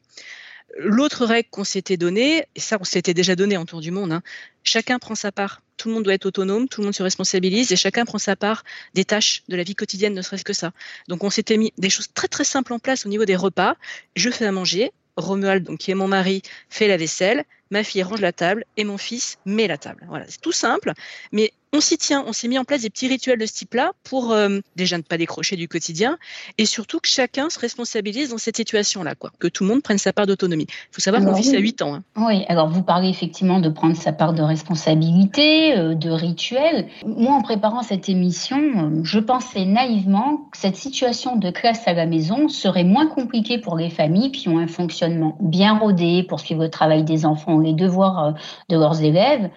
L'autre 0.79 1.27
règle 1.27 1.49
qu'on 1.51 1.65
s'était 1.65 1.97
donnée, 1.97 2.45
et 2.55 2.61
ça 2.61 2.79
on 2.81 2.85
s'était 2.85 3.15
déjà 3.15 3.37
donné 3.37 3.57
en 3.57 3.65
tour 3.65 3.81
du 3.81 3.91
monde, 3.91 4.13
hein, 4.13 4.23
chacun 4.63 4.99
prend 4.99 5.15
sa 5.15 5.33
part. 5.33 5.63
Tout 5.77 5.89
le 5.89 5.95
monde 5.95 6.05
doit 6.05 6.15
être 6.15 6.27
autonome, 6.27 6.69
tout 6.69 6.81
le 6.81 6.87
monde 6.87 6.95
se 6.95 7.03
responsabilise 7.03 7.73
et 7.73 7.77
chacun 7.77 8.05
prend 8.05 8.19
sa 8.19 8.37
part 8.37 8.65
des 8.95 9.05
tâches 9.05 9.43
de 9.49 9.57
la 9.57 9.63
vie 9.63 9.75
quotidienne, 9.75 10.15
ne 10.15 10.23
serait-ce 10.23 10.45
que 10.45 10.53
ça. 10.53 10.73
Donc 11.09 11.25
on 11.25 11.31
s'était 11.31 11.57
mis 11.57 11.73
des 11.79 11.91
choses 11.91 12.09
très 12.13 12.29
très 12.29 12.45
simples 12.45 12.73
en 12.73 12.79
place 12.79 13.07
au 13.07 13.09
niveau 13.09 13.25
des 13.25 13.37
repas. 13.37 13.77
Je 14.15 14.31
fais 14.31 14.47
à 14.47 14.53
manger, 14.53 14.93
Romuald, 15.17 15.65
donc, 15.65 15.79
qui 15.79 15.91
est 15.91 15.95
mon 15.95 16.09
mari, 16.09 16.43
fait 16.69 16.89
la 16.89 16.97
vaisselle, 16.97 17.45
ma 17.71 17.85
fille 17.85 18.03
range 18.03 18.21
la 18.21 18.33
table 18.33 18.65
et 18.77 18.85
mon 18.85 18.99
fils 18.99 19.39
met 19.47 19.67
la 19.67 19.79
table. 19.79 20.05
Voilà, 20.09 20.27
c'est 20.29 20.41
tout 20.41 20.53
simple, 20.53 20.93
mais 21.33 21.53
on 21.73 21.81
s'y 21.81 21.99
tient, 21.99 22.25
on 22.27 22.33
s'est 22.33 22.49
mis 22.49 22.59
en 22.59 22.65
place 22.65 22.83
des 22.83 22.91
petits 22.91 23.07
rituels 23.07 23.39
de 23.39 23.47
ce 23.47 23.53
type-là 23.53 23.93
pour 24.03 24.33
euh, 24.33 24.59
déjà 24.75 24.97
ne 24.97 25.03
pas 25.03 25.17
décrocher 25.17 25.57
du 25.57 25.69
quotidien 25.69 26.19
et 26.59 26.67
surtout 26.67 26.99
que 26.99 27.09
chacun 27.09 27.49
se 27.49 27.59
responsabilise 27.59 28.31
dans 28.31 28.39
cette 28.39 28.57
situation-là, 28.57 29.15
quoi, 29.15 29.31
que 29.39 29.47
tout 29.47 29.63
le 29.65 29.71
monde 29.71 29.83
prenne 29.83 29.99
sa 29.99 30.13
part 30.13 30.27
d'autonomie. 30.27 30.67
Il 30.69 30.95
faut 30.95 31.01
savoir 31.01 31.25
qu'on 31.25 31.33
vit 31.33 31.55
à 31.55 31.59
8 31.59 31.83
ans. 31.83 31.95
Hein. 31.95 32.03
Oui, 32.17 32.45
alors 32.49 32.69
vous 32.69 32.83
parlez 32.83 33.09
effectivement 33.09 33.61
de 33.61 33.69
prendre 33.69 33.97
sa 33.97 34.13
part 34.13 34.33
de 34.33 34.43
responsabilité, 34.43 35.79
euh, 35.79 35.95
de 35.95 36.11
rituels. 36.11 36.89
Moi, 37.07 37.33
en 37.33 37.43
préparant 37.43 37.83
cette 37.83 38.09
émission, 38.09 38.59
euh, 38.59 39.01
je 39.05 39.21
pensais 39.21 39.65
naïvement 39.65 40.49
que 40.51 40.59
cette 40.59 40.77
situation 40.77 41.37
de 41.37 41.51
classe 41.51 41.87
à 41.87 41.93
la 41.93 42.07
maison 42.07 42.49
serait 42.49 42.85
moins 42.85 43.07
compliquée 43.07 43.59
pour 43.59 43.77
les 43.77 43.91
familles 43.91 44.33
qui 44.33 44.49
ont 44.49 44.59
un 44.59 44.67
fonctionnement 44.67 45.37
bien 45.41 45.79
rodé 45.79 46.25
pour 46.25 46.41
suivre 46.41 46.65
le 46.65 46.71
travail 46.71 47.05
des 47.05 47.25
enfants, 47.25 47.61
les 47.61 47.75
devoirs 47.75 48.35
de 48.69 48.77
leurs 48.77 49.03
élèves. 49.03 49.51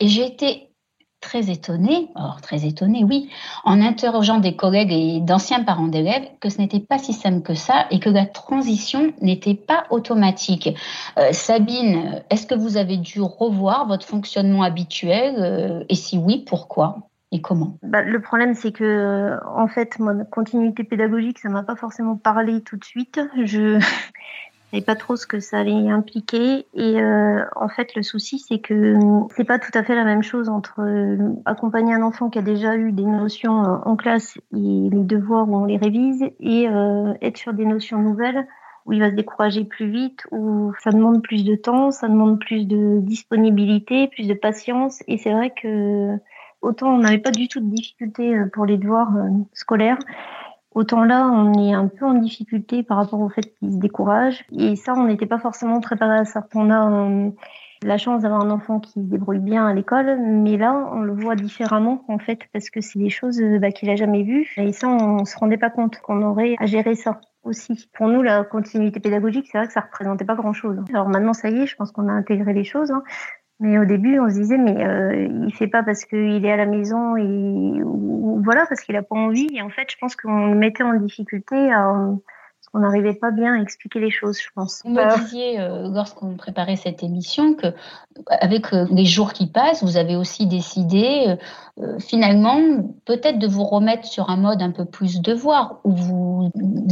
Et 0.00 0.08
j'ai 0.08 0.24
été 0.24 0.67
très 1.20 1.50
étonnée, 1.50 2.08
or 2.14 2.40
très 2.40 2.66
étonnée, 2.66 3.04
oui, 3.04 3.30
en 3.64 3.80
interrogeant 3.80 4.38
des 4.38 4.56
collègues 4.56 4.92
et 4.92 5.20
d'anciens 5.20 5.64
parents 5.64 5.88
d'élèves, 5.88 6.28
que 6.40 6.48
ce 6.48 6.58
n'était 6.58 6.80
pas 6.80 6.98
si 6.98 7.12
simple 7.12 7.42
que 7.42 7.54
ça 7.54 7.86
et 7.90 7.98
que 8.00 8.08
la 8.08 8.26
transition 8.26 9.12
n'était 9.20 9.54
pas 9.54 9.84
automatique. 9.90 10.70
Euh, 11.18 11.32
Sabine, 11.32 12.22
est-ce 12.30 12.46
que 12.46 12.54
vous 12.54 12.76
avez 12.76 12.96
dû 12.96 13.20
revoir 13.20 13.86
votre 13.86 14.06
fonctionnement 14.06 14.62
habituel 14.62 15.34
euh, 15.38 15.84
et 15.88 15.94
si 15.94 16.18
oui, 16.18 16.44
pourquoi 16.46 17.08
et 17.30 17.40
comment? 17.40 17.78
Bah, 17.82 18.02
Le 18.02 18.20
problème, 18.20 18.54
c'est 18.54 18.72
que, 18.72 18.84
euh, 18.84 19.38
en 19.54 19.68
fait, 19.68 19.98
mon 19.98 20.24
continuité 20.24 20.84
pédagogique, 20.84 21.38
ça 21.38 21.48
m'a 21.48 21.62
pas 21.62 21.76
forcément 21.76 22.16
parlé 22.16 22.62
tout 22.62 22.76
de 22.76 22.84
suite. 22.84 23.20
Je, 23.44 23.78
savais 24.70 24.82
pas 24.82 24.96
trop 24.96 25.16
ce 25.16 25.26
que 25.26 25.40
ça 25.40 25.58
allait 25.58 25.88
impliquer. 25.88 26.66
Et 26.74 27.00
euh, 27.00 27.44
en 27.56 27.68
fait, 27.68 27.94
le 27.94 28.02
souci, 28.02 28.38
c'est 28.38 28.58
que 28.58 28.98
c'est 29.34 29.44
pas 29.44 29.58
tout 29.58 29.70
à 29.74 29.82
fait 29.82 29.94
la 29.94 30.04
même 30.04 30.22
chose 30.22 30.48
entre 30.48 30.80
euh, 30.80 31.32
accompagner 31.44 31.94
un 31.94 32.02
enfant 32.02 32.28
qui 32.30 32.38
a 32.38 32.42
déjà 32.42 32.76
eu 32.76 32.92
des 32.92 33.04
notions 33.04 33.64
euh, 33.64 33.78
en 33.84 33.96
classe 33.96 34.36
et 34.52 34.88
les 34.90 35.04
devoirs 35.04 35.48
où 35.48 35.56
on 35.56 35.64
les 35.64 35.76
révise, 35.76 36.24
et 36.40 36.66
être 37.22 37.36
sur 37.36 37.52
des 37.52 37.64
notions 37.64 37.98
nouvelles 37.98 38.46
où 38.86 38.92
il 38.92 39.00
va 39.00 39.10
se 39.10 39.14
décourager 39.14 39.64
plus 39.64 39.90
vite, 39.90 40.26
où 40.30 40.72
ça 40.82 40.90
demande 40.90 41.22
plus 41.22 41.44
de 41.44 41.54
temps, 41.56 41.90
ça 41.90 42.08
demande 42.08 42.38
plus 42.38 42.66
de 42.66 43.00
disponibilité, 43.00 44.08
plus 44.08 44.26
de 44.26 44.34
patience. 44.34 45.02
Et 45.08 45.18
c'est 45.18 45.32
vrai 45.32 45.50
que 45.50 46.16
autant 46.62 46.94
on 46.94 46.98
n'avait 46.98 47.18
pas 47.18 47.30
du 47.30 47.48
tout 47.48 47.60
de 47.60 47.68
difficultés 47.68 48.34
pour 48.52 48.64
les 48.64 48.78
devoirs 48.78 49.12
scolaires, 49.52 49.98
Autant 50.78 51.02
là, 51.02 51.28
on 51.28 51.54
est 51.54 51.74
un 51.74 51.88
peu 51.88 52.06
en 52.06 52.14
difficulté 52.14 52.84
par 52.84 52.98
rapport 52.98 53.18
au 53.18 53.28
fait 53.28 53.52
qu'ils 53.58 53.72
se 53.72 53.78
découragent. 53.78 54.44
Et 54.52 54.76
ça, 54.76 54.94
on 54.94 55.08
n'était 55.08 55.26
pas 55.26 55.40
forcément 55.40 55.80
préparé 55.80 56.18
à 56.18 56.24
ça. 56.24 56.46
On 56.54 56.70
a 56.70 56.88
euh, 56.88 57.30
la 57.82 57.98
chance 57.98 58.22
d'avoir 58.22 58.42
un 58.42 58.50
enfant 58.52 58.78
qui 58.78 58.92
se 58.92 59.00
débrouille 59.00 59.40
bien 59.40 59.66
à 59.66 59.74
l'école, 59.74 60.20
mais 60.20 60.56
là, 60.56 60.88
on 60.92 61.00
le 61.00 61.12
voit 61.12 61.34
différemment 61.34 62.04
en 62.06 62.20
fait, 62.20 62.42
parce 62.52 62.70
que 62.70 62.80
c'est 62.80 63.00
des 63.00 63.10
choses 63.10 63.40
euh, 63.40 63.58
bah, 63.58 63.72
qu'il 63.72 63.90
a 63.90 63.96
jamais 63.96 64.22
vues. 64.22 64.46
Et 64.56 64.70
ça, 64.70 64.86
on 64.86 65.24
se 65.24 65.36
rendait 65.36 65.56
pas 65.56 65.70
compte 65.70 65.98
qu'on 65.98 66.22
aurait 66.22 66.54
à 66.60 66.66
gérer 66.66 66.94
ça 66.94 67.20
aussi. 67.42 67.90
Pour 67.94 68.06
nous, 68.06 68.22
la 68.22 68.44
continuité 68.44 69.00
pédagogique, 69.00 69.48
c'est 69.50 69.58
vrai 69.58 69.66
que 69.66 69.72
ça 69.72 69.80
représentait 69.80 70.24
pas 70.24 70.36
grand-chose. 70.36 70.78
Alors 70.90 71.08
maintenant, 71.08 71.32
ça 71.32 71.50
y 71.50 71.62
est, 71.62 71.66
je 71.66 71.74
pense 71.74 71.90
qu'on 71.90 72.06
a 72.06 72.12
intégré 72.12 72.52
les 72.52 72.62
choses. 72.62 72.92
Hein. 72.92 73.02
Mais 73.60 73.78
au 73.78 73.84
début, 73.84 74.20
on 74.20 74.28
se 74.28 74.34
disait, 74.34 74.58
mais 74.58 74.84
euh, 74.84 75.28
il 75.46 75.52
fait 75.52 75.66
pas 75.66 75.82
parce 75.82 76.04
qu'il 76.04 76.44
est 76.44 76.52
à 76.52 76.56
la 76.56 76.66
maison 76.66 77.16
et 77.16 77.82
ou, 77.82 78.40
voilà 78.44 78.66
parce 78.66 78.80
qu'il 78.80 78.94
a 78.96 79.02
pas 79.02 79.16
envie. 79.16 79.48
Et 79.52 79.62
en 79.62 79.70
fait, 79.70 79.90
je 79.90 79.96
pense 79.98 80.14
qu'on 80.14 80.46
le 80.46 80.54
mettait 80.54 80.84
en 80.84 80.94
difficulté 80.94 81.72
à, 81.72 81.92
on 82.74 82.80
n'arrivait 82.80 83.14
pas 83.14 83.30
bien 83.30 83.54
à 83.54 83.62
expliquer 83.62 84.00
les 84.00 84.10
choses, 84.10 84.38
je 84.38 84.48
pense. 84.54 84.82
Vous 84.84 84.90
me 84.90 85.18
disiez, 85.20 85.60
euh, 85.60 85.88
lorsqu'on 85.88 86.36
préparait 86.36 86.76
cette 86.76 87.02
émission, 87.02 87.54
que 87.54 87.68
avec 88.40 88.72
euh, 88.72 88.84
les 88.90 89.04
jours 89.04 89.32
qui 89.32 89.46
passent, 89.46 89.82
vous 89.82 89.96
avez 89.96 90.16
aussi 90.16 90.46
décidé, 90.46 91.36
euh, 91.80 91.98
finalement, 91.98 92.58
peut-être 93.04 93.38
de 93.38 93.46
vous 93.46 93.64
remettre 93.64 94.04
sur 94.04 94.28
un 94.30 94.36
mode 94.36 94.60
un 94.60 94.70
peu 94.70 94.84
plus 94.84 95.20
devoir, 95.20 95.80
où 95.84 95.92
vous 95.92 96.50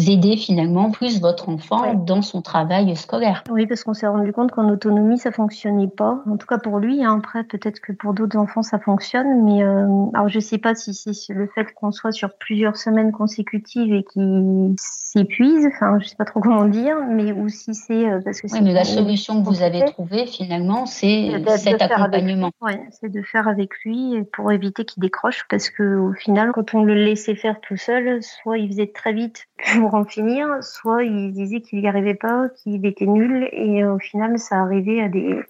aidez 0.09 0.37
finalement 0.37 0.91
plus 0.91 1.21
votre 1.21 1.49
enfant 1.49 1.95
dans 1.95 2.23
son 2.23 2.43
travail 2.43 2.95
scolaire. 2.97 3.45
Oui, 3.51 3.67
parce 3.67 3.85
qu'on 3.85 3.95
s'est 3.95 4.07
rendu 4.07 4.33
compte 4.33 4.53
qu'en 4.53 4.69
autonomie, 4.69 5.19
ça 5.19 5.33
fonctionnait 5.33 5.89
pas. 5.89 6.23
En 6.31 6.37
tout 6.37 6.47
cas 6.47 6.59
pour 6.59 6.79
lui. 6.79 7.05
Hein. 7.05 7.17
Après, 7.19 7.45
peut-être 7.45 7.81
que 7.81 7.93
pour 7.93 8.15
d'autres 8.15 8.39
enfants, 8.39 8.63
ça 8.63 8.79
fonctionne. 8.79 9.45
Mais 9.45 9.63
alors, 9.63 10.29
je 10.29 10.41
sais 10.41 10.59
pas 10.59 10.75
si 10.75 10.95
c'est 10.95 11.35
le 11.35 11.47
fait 11.49 11.73
qu'on 11.75 11.91
soit 11.91 12.13
sur 12.13 12.35
plusieurs 12.35 12.77
semaines 12.77 13.13
consécutives 13.13 13.93
et 13.93 14.05
qu'il 14.05 14.75
s'épuise 14.79 15.66
enfin 15.69 15.99
je 16.01 16.07
sais 16.07 16.17
pas 16.17 16.25
trop 16.25 16.41
comment 16.41 16.65
dire, 16.65 16.97
mais 17.09 17.33
ou 17.33 17.49
si 17.49 17.75
c'est 17.75 18.09
euh, 18.09 18.21
parce 18.25 18.41
que 18.41 18.47
oui, 18.53 18.61
mais 18.63 18.73
la 18.73 18.85
solution 18.85 19.43
que 19.43 19.49
vous 19.49 19.63
avez 19.63 19.85
trouvée 19.85 20.27
finalement, 20.27 20.87
c'est 20.87 21.31
cet 21.59 21.83
accompagnement. 21.83 22.51
C'est 22.91 23.11
de 23.11 23.23
faire 23.23 23.49
avec 23.49 23.71
lui 23.85 24.23
pour 24.33 24.53
éviter 24.53 24.85
qu'il 24.85 25.01
décroche, 25.01 25.45
parce 25.49 25.71
que 25.71 25.97
au 25.97 26.13
final, 26.13 26.53
quand 26.53 26.75
on 26.75 26.83
le 26.83 26.95
laissait 26.95 27.35
faire 27.35 27.61
tout 27.61 27.77
seul, 27.77 28.23
soit 28.23 28.59
il 28.59 28.69
faisait 28.69 28.93
très 28.93 29.13
vite 29.13 29.47
pour 29.75 29.95
en 29.95 30.05
finir, 30.05 30.63
soit 30.63 31.05
il 31.05 31.33
disait 31.33 31.61
qu'il 31.61 31.81
n'y 31.81 31.89
arrivait 31.89 32.15
pas, 32.15 32.49
qu'il 32.57 32.85
était 32.87 33.07
nul, 33.07 33.49
et 33.53 33.85
au 33.85 33.99
final, 33.99 34.39
ça 34.39 34.57
arrivait 34.57 35.03
à 35.03 35.09
des, 35.09 35.41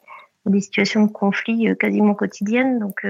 des 0.47 0.61
situations 0.61 1.07
de 1.07 1.13
conflit 1.13 1.69
quasiment 1.79 2.15
quotidiennes, 2.15 2.79
donc. 2.79 3.05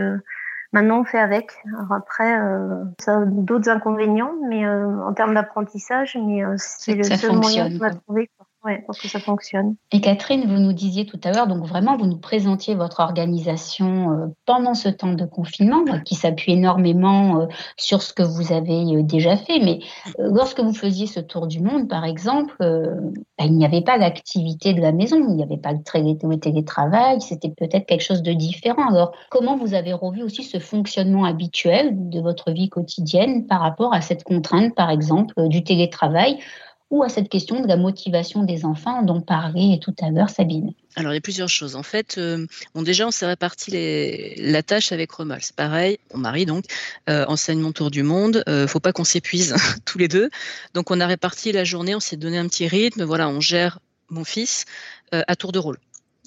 Maintenant, 0.73 1.00
on 1.00 1.04
fait 1.04 1.18
avec. 1.18 1.52
Alors 1.66 1.92
après, 1.92 2.38
euh, 2.38 2.85
ça 2.99 3.18
a 3.18 3.25
d'autres 3.25 3.68
inconvénients, 3.68 4.35
mais 4.49 4.66
euh, 4.66 5.00
en 5.02 5.12
termes 5.14 5.35
d'apprentissage, 5.35 6.18
mais 6.20 6.44
euh, 6.44 6.54
c'est 6.58 6.94
le 6.94 7.04
seul 7.04 7.37
moyen 7.37 7.70
qu'on 7.70 7.78
va 7.78 7.90
trouver 8.66 8.82
pour 8.85 8.96
que 8.99 9.08
ça 9.08 9.20
fonctionne. 9.20 9.76
Et 9.92 10.00
Catherine, 10.00 10.44
vous 10.46 10.61
nous 10.61 10.73
disiez 10.73 11.06
tout 11.06 11.20
à 11.25 11.32
l'heure, 11.32 11.46
donc 11.46 11.64
vraiment, 11.64 11.96
vous 11.96 12.06
nous 12.06 12.18
présentiez 12.18 12.75
votre 12.75 13.00
organisation 13.00 14.12
euh, 14.12 14.26
pendant 14.44 14.75
ce 14.75 14.88
temps 14.88 15.12
de 15.12 15.25
confinement, 15.25 15.85
qui 16.04 16.14
s'appuie 16.14 16.52
énormément 16.52 17.40
euh, 17.40 17.46
sur 17.76 18.02
ce 18.02 18.12
que 18.12 18.23
vous 18.23 18.52
avez 18.52 18.96
euh, 18.96 19.02
déjà 19.02 19.37
fait. 19.37 19.58
Mais 19.61 19.80
lorsque 20.18 20.61
vous 20.61 20.75
faisiez 20.75 21.06
ce 21.06 21.20
tour 21.20 21.46
du 21.46 21.61
monde, 21.61 21.88
par 21.88 22.04
exemple, 22.04 22.56
bah, 22.58 23.44
il 23.44 23.56
n'y 23.56 23.64
avait 23.64 23.82
pas 23.82 23.96
l'activité 23.96 24.75
de 24.75 24.80
la 24.80 24.92
maison, 24.92 25.16
il 25.16 25.37
n'y 25.37 25.42
avait 25.42 25.56
pas 25.56 25.73
le, 25.73 26.37
télétravail, 26.38 27.20
c'était 27.20 27.50
peut-être 27.50 27.87
quelque 27.87 28.02
chose 28.02 28.23
de 28.23 28.32
différent. 28.32 28.88
Alors, 28.88 29.12
comment 29.30 29.56
vous 29.56 29.75
avez 29.75 29.92
revu 29.92 30.23
aussi 30.23 30.42
ce 30.42 30.58
fonctionnement 30.58 31.25
habituel 31.25 31.90
de 32.11 32.20
votre 32.20 32.50
vie 32.50 32.68
quotidienne 32.68 33.46
par 33.46 33.61
rapport 33.61 33.94
à 33.94 34.00
cette 34.00 34.25
contrainte, 34.25 34.75
par 34.75 34.90
exemple, 34.90 35.35
du 35.49 35.64
télétravail 35.64 36.38
ou 36.90 37.02
à 37.02 37.09
cette 37.09 37.28
question 37.28 37.61
de 37.61 37.66
la 37.66 37.76
motivation 37.76 38.45
des 38.45 38.64
enfants 38.64 39.02
dont 39.02 39.21
parlait 39.21 39.78
tout 39.81 39.95
à 40.00 40.11
l'heure 40.11 40.31
Sabine 40.31 40.73
alors, 40.99 41.12
il 41.12 41.16
y 41.16 41.19
a 41.19 41.21
plusieurs 41.21 41.50
choses. 41.50 41.76
En 41.76 41.83
fait, 41.83 42.16
euh, 42.16 42.47
déjà, 42.75 43.07
on 43.07 43.11
s'est 43.11 43.26
réparti 43.26 43.71
la 44.38 44.62
tâche 44.62 44.93
avec 44.93 45.12
Romal. 45.12 45.40
C'est 45.43 45.55
pareil, 45.55 45.99
mon 46.14 46.21
mari, 46.21 46.47
donc, 46.47 46.64
euh, 47.11 47.26
enseignement 47.28 47.73
tour 47.73 47.90
du 47.90 48.02
monde. 48.02 48.43
Euh, 48.49 48.66
faut 48.66 48.81
pas 48.81 48.95
qu'on 48.95 49.05
s'épuise 49.05 49.55
tous 49.85 49.99
les 49.99 50.09
deux. 50.09 50.31
Donc, 50.73 50.90
on 50.90 50.99
a 50.99 51.07
réparti 51.07 51.52
la 51.52 51.64
journée, 51.64 51.95
on 51.95 52.00
s'est 52.00 52.16
donné 52.16 52.38
un 52.38 52.49
petit 52.49 52.66
rythme. 52.66 53.05
Voilà, 53.05 53.28
on 53.28 53.43
gère 53.43 53.78
mon 54.09 54.25
fils 54.25 54.64
à 55.12 55.37
tour 55.37 55.52
de 55.52 55.59
rôle. 55.59 55.78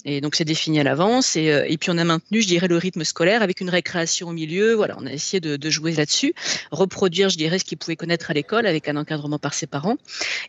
Et 0.05 0.21
donc 0.21 0.35
c'est 0.35 0.45
défini 0.45 0.79
à 0.79 0.83
l'avance. 0.83 1.35
Et, 1.35 1.51
euh, 1.51 1.65
et, 1.67 1.77
puis 1.77 1.89
on 1.91 1.97
a 1.97 2.03
maintenu, 2.03 2.41
je 2.41 2.47
dirais, 2.47 2.67
le 2.67 2.77
rythme 2.77 3.03
scolaire 3.03 3.41
avec 3.41 3.61
une 3.61 3.69
récréation 3.69 4.29
au 4.29 4.31
milieu. 4.31 4.73
Voilà, 4.73 4.95
on 4.99 5.05
a 5.05 5.11
essayé 5.11 5.39
de, 5.39 5.69
jouer 5.69 5.93
là-dessus, 5.93 6.33
reproduire, 6.71 7.29
je 7.29 7.37
dirais, 7.37 7.59
ce 7.59 7.65
qu'il 7.65 7.77
pouvait 7.77 7.95
connaître 7.95 8.31
à 8.31 8.33
l'école 8.33 8.65
avec 8.65 8.87
un 8.87 8.95
encadrement 8.95 9.39
par 9.39 9.53
ses 9.53 9.67
parents. 9.67 9.97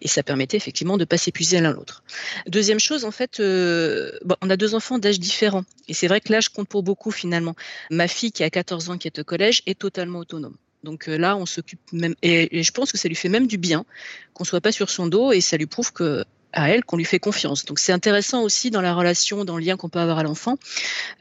Et 0.00 0.09
ça 0.09 0.23
permettait 0.23 0.57
effectivement 0.57 0.97
de 0.97 1.04
pas 1.04 1.19
s'épuiser 1.19 1.61
l'un 1.61 1.73
l'autre. 1.73 2.02
Deuxième 2.47 2.80
chose, 2.80 3.04
en 3.04 3.11
fait, 3.11 3.40
euh, 3.40 4.12
on 4.40 4.50
a 4.50 4.57
deux 4.57 4.75
enfants 4.75 4.99
d'âge 4.99 5.21
différents. 5.21 5.64
Et 5.88 5.95
c'est 5.95 6.09
vrai 6.09 6.21
que 6.21 6.33
l'âge 6.33 6.49
compte 6.49 6.69
pour 6.69 6.83
beaucoup 6.83 7.11
finalement. 7.11 7.54
Ma 7.90 8.09
fille 8.09 8.33
qui 8.33 8.45
a 8.45 8.50
14 8.50 8.90
ans, 8.90 8.99
qui 8.99 9.09
est 9.09 9.19
au 9.19 9.25
collège, 9.25 9.62
est 9.66 9.78
totalement 9.78 10.21
autonome. 10.21 10.54
Donc 10.85 11.09
euh, 11.09 11.19
là, 11.19 11.37
on 11.37 11.47
s'occupe 11.47 11.80
même, 11.92 12.14
et, 12.23 12.62
je 12.62 12.71
pense 12.73 12.92
que 12.92 12.99
ça 12.99 13.09
lui 13.09 13.14
fait 13.14 13.28
même 13.28 13.47
du 13.47 13.59
bien 13.59 13.85
qu'on 14.33 14.45
soit 14.45 14.61
pas 14.61 14.73
sur 14.73 14.90
son 14.90 15.07
dos, 15.07 15.33
et 15.33 15.40
ça 15.40 15.57
lui 15.57 15.66
prouve 15.66 15.92
que 15.92 16.25
à 16.52 16.71
elle 16.71 16.85
qu'on 16.85 16.97
lui 16.97 17.04
fait 17.04 17.19
confiance. 17.19 17.64
Donc 17.64 17.78
c'est 17.78 17.92
intéressant 17.92 18.42
aussi 18.42 18.71
dans 18.71 18.80
la 18.80 18.95
relation, 18.95 19.45
dans 19.45 19.57
le 19.57 19.64
lien 19.64 19.76
qu'on 19.76 19.88
peut 19.88 19.99
avoir 19.99 20.19
à 20.19 20.23
l'enfant, 20.23 20.59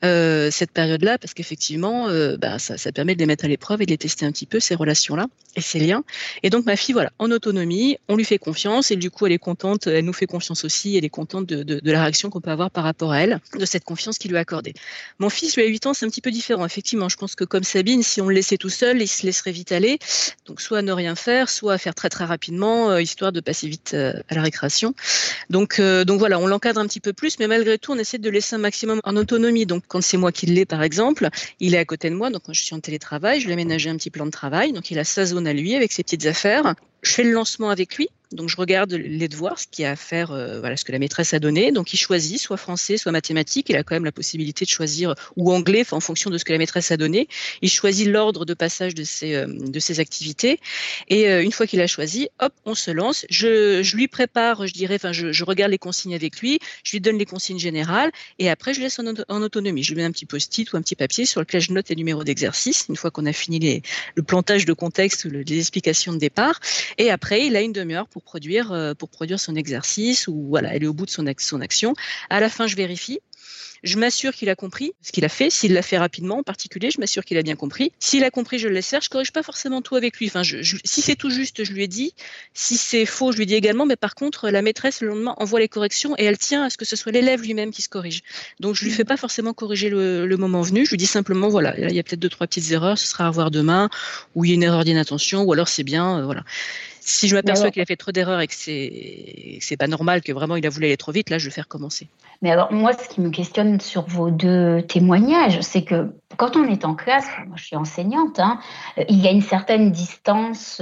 euh, 0.03 0.49
cette 0.51 0.71
période-là, 0.71 1.17
parce 1.17 1.33
qu'effectivement, 1.33 2.07
euh, 2.09 2.37
bah, 2.37 2.59
ça, 2.59 2.77
ça, 2.77 2.91
permet 2.91 3.15
de 3.15 3.19
les 3.19 3.25
mettre 3.25 3.45
à 3.45 3.47
l'épreuve 3.47 3.81
et 3.81 3.85
de 3.85 3.91
les 3.91 3.97
tester 3.97 4.25
un 4.25 4.31
petit 4.31 4.45
peu, 4.45 4.59
ces 4.59 4.75
relations-là 4.75 5.27
et 5.55 5.61
ces 5.61 5.79
liens. 5.79 6.03
Et 6.43 6.49
donc 6.49 6.65
ma 6.65 6.75
fille, 6.75 6.93
voilà, 6.93 7.11
en 7.19 7.31
autonomie, 7.31 7.97
on 8.07 8.15
lui 8.15 8.25
fait 8.25 8.37
confiance 8.37 8.91
et 8.91 8.95
du 8.95 9.11
coup 9.11 9.25
elle 9.25 9.31
est 9.31 9.39
contente, 9.39 9.87
elle 9.87 10.05
nous 10.05 10.13
fait 10.13 10.27
confiance 10.27 10.63
aussi, 10.63 10.97
elle 10.97 11.05
est 11.05 11.09
contente 11.09 11.45
de, 11.45 11.63
de, 11.63 11.79
de 11.79 11.91
la 11.91 12.01
réaction 12.01 12.29
qu'on 12.29 12.41
peut 12.41 12.51
avoir 12.51 12.71
par 12.71 12.83
rapport 12.83 13.11
à 13.11 13.21
elle, 13.21 13.39
de 13.57 13.65
cette 13.65 13.83
confiance 13.83 14.17
qu'il 14.17 14.31
lui 14.31 14.37
a 14.37 14.41
accordée. 14.41 14.73
Mon 15.19 15.29
fils, 15.29 15.55
lui, 15.55 15.63
a 15.63 15.67
8 15.67 15.87
ans, 15.87 15.93
c'est 15.93 16.05
un 16.05 16.09
petit 16.09 16.21
peu 16.21 16.31
différent. 16.31 16.65
Effectivement, 16.65 17.09
je 17.09 17.17
pense 17.17 17.35
que 17.35 17.43
comme 17.43 17.63
Sabine, 17.63 18.03
si 18.03 18.21
on 18.21 18.27
le 18.27 18.35
laissait 18.35 18.57
tout 18.57 18.69
seul, 18.69 19.01
il 19.01 19.07
se 19.07 19.25
laisserait 19.25 19.51
vite 19.51 19.71
aller. 19.71 19.99
Donc 20.45 20.61
soit 20.61 20.79
à 20.79 20.81
ne 20.81 20.91
rien 20.91 21.15
faire, 21.15 21.49
soit 21.49 21.73
à 21.73 21.77
faire 21.77 21.95
très 21.95 22.09
très 22.09 22.25
rapidement, 22.25 22.91
euh, 22.91 23.01
histoire 23.01 23.31
de 23.31 23.39
passer 23.39 23.67
vite 23.67 23.91
euh, 23.93 24.13
à 24.29 24.35
la 24.35 24.41
récréation. 24.41 24.93
Donc, 25.49 25.79
euh, 25.79 26.03
donc 26.03 26.19
voilà, 26.19 26.39
on 26.39 26.47
l'encadre 26.47 26.79
un 26.79 26.87
petit 26.87 26.99
peu 26.99 27.13
plus, 27.13 27.39
mais 27.39 27.47
malgré 27.47 27.77
tout, 27.77 27.91
on 27.91 27.97
essaie 27.97 28.17
de 28.17 28.29
laisser 28.29 28.55
un 28.55 28.59
maximum 28.59 29.01
en 29.03 29.15
autonomie. 29.15 29.65
Donc 29.65 29.83
quand 29.87 30.01
c'est 30.01 30.17
moi 30.17 30.31
qui 30.31 30.45
l'ai, 30.45 30.65
par 30.65 30.83
exemple, 30.83 31.29
il 31.59 31.75
est 31.75 31.79
à 31.79 31.85
côté 31.85 32.09
de 32.09 32.15
moi, 32.15 32.29
donc 32.29 32.43
quand 32.45 32.53
je 32.53 32.63
suis 32.63 32.75
en 32.75 32.79
télétravail, 32.79 33.39
je 33.39 33.45
lui 33.45 33.51
ai 33.51 33.53
aménagé 33.53 33.89
un 33.89 33.95
petit 33.95 34.11
plan 34.11 34.25
de 34.25 34.31
travail, 34.31 34.73
donc 34.73 34.91
il 34.91 34.99
a 34.99 35.03
sa 35.03 35.25
zone 35.25 35.47
à 35.47 35.53
lui 35.53 35.75
avec 35.75 35.91
ses 35.91 36.03
petites 36.03 36.25
affaires. 36.25 36.75
Je 37.01 37.11
fais 37.11 37.23
le 37.23 37.31
lancement 37.31 37.69
avec 37.69 37.95
lui, 37.95 38.09
donc 38.31 38.47
je 38.47 38.57
regarde 38.57 38.93
les 38.93 39.27
devoirs, 39.27 39.57
ce 39.57 39.65
qu'il 39.65 39.83
y 39.83 39.85
a 39.85 39.91
à 39.91 39.95
faire, 39.95 40.31
euh, 40.31 40.59
voilà 40.59 40.77
ce 40.77 40.85
que 40.85 40.91
la 40.91 40.99
maîtresse 40.99 41.33
a 41.33 41.39
donné. 41.39 41.71
Donc 41.71 41.93
il 41.93 41.97
choisit 41.97 42.39
soit 42.39 42.57
français, 42.57 42.97
soit 42.97 43.11
mathématiques. 43.11 43.69
Il 43.69 43.75
a 43.75 43.83
quand 43.83 43.95
même 43.95 44.05
la 44.05 44.11
possibilité 44.11 44.65
de 44.65 44.69
choisir 44.69 45.15
ou 45.35 45.51
anglais, 45.51 45.83
en 45.91 45.99
fonction 45.99 46.29
de 46.29 46.37
ce 46.37 46.45
que 46.45 46.51
la 46.51 46.59
maîtresse 46.59 46.91
a 46.91 46.97
donné. 46.97 47.27
Il 47.63 47.69
choisit 47.71 48.07
l'ordre 48.07 48.45
de 48.45 48.53
passage 48.53 48.93
de 48.93 49.03
ses 49.03 49.33
euh, 49.33 49.47
de 49.47 49.79
ses 49.79 49.99
activités. 49.99 50.59
Et 51.07 51.27
euh, 51.29 51.41
une 51.41 51.51
fois 51.51 51.65
qu'il 51.65 51.81
a 51.81 51.87
choisi, 51.87 52.29
hop, 52.39 52.53
on 52.65 52.75
se 52.75 52.91
lance. 52.91 53.25
Je, 53.31 53.81
je 53.81 53.95
lui 53.95 54.07
prépare, 54.07 54.67
je 54.67 54.73
dirais, 54.73 54.95
enfin 54.95 55.11
je, 55.11 55.31
je, 55.31 55.43
regarde 55.43 55.71
les 55.71 55.79
consignes 55.79 56.13
avec 56.13 56.39
lui. 56.39 56.59
Je 56.83 56.91
lui 56.91 57.01
donne 57.01 57.17
les 57.17 57.25
consignes 57.25 57.59
générales 57.59 58.11
et 58.37 58.49
après 58.49 58.75
je 58.75 58.81
laisse 58.81 58.99
en, 58.99 59.41
autonomie. 59.41 59.81
Je 59.81 59.93
lui 59.93 60.01
mets 60.01 60.05
un 60.05 60.11
petit 60.11 60.27
post-it 60.27 60.71
ou 60.71 60.77
un 60.77 60.81
petit 60.83 60.95
papier 60.95 61.25
sur 61.25 61.41
lequel 61.41 61.61
je 61.61 61.71
note 61.71 61.89
les 61.89 61.95
numéros 61.95 62.23
d'exercice. 62.23 62.85
Une 62.89 62.95
fois 62.95 63.09
qu'on 63.09 63.25
a 63.25 63.33
fini 63.33 63.57
les, 63.57 63.81
le 64.13 64.21
plantage 64.21 64.65
de 64.65 64.73
contexte 64.73 65.25
ou 65.25 65.29
les 65.29 65.57
explications 65.57 66.13
de 66.13 66.19
départ. 66.19 66.59
Et 66.97 67.09
après 67.09 67.45
il 67.45 67.55
a 67.55 67.61
une 67.61 67.73
demi-heure 67.73 68.07
pour 68.07 68.23
produire 68.23 68.71
euh, 68.71 68.93
pour 68.93 69.09
produire 69.09 69.39
son 69.39 69.55
exercice 69.55 70.27
ou 70.27 70.47
voilà, 70.49 70.73
elle 70.73 70.83
est 70.83 70.87
au 70.87 70.93
bout 70.93 71.05
de 71.05 71.11
son, 71.11 71.25
son 71.37 71.61
action. 71.61 71.93
À 72.29 72.39
la 72.39 72.49
fin, 72.49 72.67
je 72.67 72.75
vérifie 72.75 73.19
je 73.83 73.97
m'assure 73.97 74.33
qu'il 74.33 74.49
a 74.49 74.55
compris 74.55 74.93
ce 75.01 75.11
qu'il 75.11 75.25
a 75.25 75.29
fait. 75.29 75.49
S'il 75.49 75.73
l'a 75.73 75.81
fait 75.81 75.97
rapidement, 75.97 76.39
en 76.39 76.43
particulier, 76.43 76.91
je 76.91 76.99
m'assure 76.99 77.23
qu'il 77.23 77.37
a 77.37 77.43
bien 77.43 77.55
compris. 77.55 77.91
S'il 77.99 78.23
a 78.23 78.31
compris, 78.31 78.59
je 78.59 78.67
le 78.67 78.73
laisse 78.73 78.87
faire. 78.87 79.01
Je 79.01 79.09
corrige 79.09 79.31
pas 79.31 79.43
forcément 79.43 79.81
tout 79.81 79.95
avec 79.95 80.17
lui. 80.17 80.27
Enfin, 80.27 80.41
si 80.43 81.01
c'est 81.01 81.15
tout 81.15 81.29
juste, 81.29 81.63
je 81.63 81.71
lui 81.73 81.83
ai 81.83 81.87
dit. 81.87 82.13
Si 82.53 82.77
c'est 82.77 83.05
faux, 83.05 83.31
je 83.31 83.37
lui 83.37 83.45
dis 83.45 83.55
également. 83.55 83.85
Mais 83.85 83.95
par 83.95 84.15
contre, 84.15 84.49
la 84.49 84.61
maîtresse 84.61 85.01
le 85.01 85.09
lendemain 85.09 85.35
envoie 85.37 85.59
les 85.59 85.69
corrections 85.69 86.15
et 86.17 86.23
elle 86.23 86.37
tient 86.37 86.63
à 86.63 86.69
ce 86.69 86.77
que 86.77 86.85
ce 86.85 86.95
soit 86.95 87.11
l'élève 87.11 87.41
lui-même 87.41 87.71
qui 87.71 87.81
se 87.81 87.89
corrige. 87.89 88.21
Donc, 88.59 88.75
je 88.75 88.85
lui 88.85 88.91
fais 88.91 89.05
pas 89.05 89.17
forcément 89.17 89.53
corriger 89.53 89.89
le, 89.89 90.37
moment 90.39 90.61
venu. 90.61 90.85
Je 90.85 90.91
lui 90.91 90.97
dis 90.97 91.05
simplement, 91.05 91.49
voilà, 91.49 91.77
il 91.77 91.93
y 91.93 91.99
a 91.99 92.03
peut-être 92.03 92.19
deux 92.19 92.29
trois 92.29 92.47
petites 92.47 92.71
erreurs. 92.71 92.97
Ce 92.97 93.07
sera 93.07 93.27
à 93.27 93.31
voir 93.31 93.51
demain, 93.51 93.89
ou 94.35 94.45
il 94.45 94.49
y 94.49 94.51
a 94.51 94.55
une 94.55 94.63
erreur 94.63 94.85
d'inattention, 94.85 95.43
ou 95.43 95.53
alors 95.53 95.67
c'est 95.67 95.83
bien, 95.83 96.19
euh, 96.19 96.25
voilà. 96.25 96.43
Si 97.09 97.27
je 97.27 97.35
m'aperçois 97.35 97.71
qu'il 97.71 97.81
a 97.81 97.85
fait 97.85 97.95
trop 97.95 98.11
d'erreurs 98.11 98.39
et 98.39 98.45
que 98.45 98.53
c'est 98.53 99.57
c'est 99.61 99.77
pas 99.77 99.87
normal, 99.87 100.21
que 100.21 100.31
vraiment 100.31 100.55
il 100.55 100.65
a 100.67 100.69
voulu 100.69 100.85
aller 100.85 100.95
trop 100.95 101.11
vite, 101.11 101.31
là 101.31 101.39
je 101.39 101.45
vais 101.45 101.51
faire 101.51 101.67
commencer. 101.67 102.07
Mais 102.43 102.51
alors 102.51 102.71
moi, 102.71 102.93
ce 102.93 103.09
qui 103.09 103.19
me 103.19 103.31
questionne 103.31 103.81
sur 103.81 104.05
vos 104.05 104.29
deux 104.29 104.83
témoignages, 104.83 105.59
c'est 105.61 105.83
que 105.83 106.13
quand 106.37 106.55
on 106.55 106.65
est 106.65 106.85
en 106.85 106.93
classe, 106.93 107.27
moi 107.47 107.57
je 107.57 107.65
suis 107.65 107.75
enseignante, 107.75 108.39
hein, 108.39 108.59
il 109.09 109.19
y 109.19 109.27
a 109.27 109.31
une 109.31 109.41
certaine 109.41 109.91
distance 109.91 110.81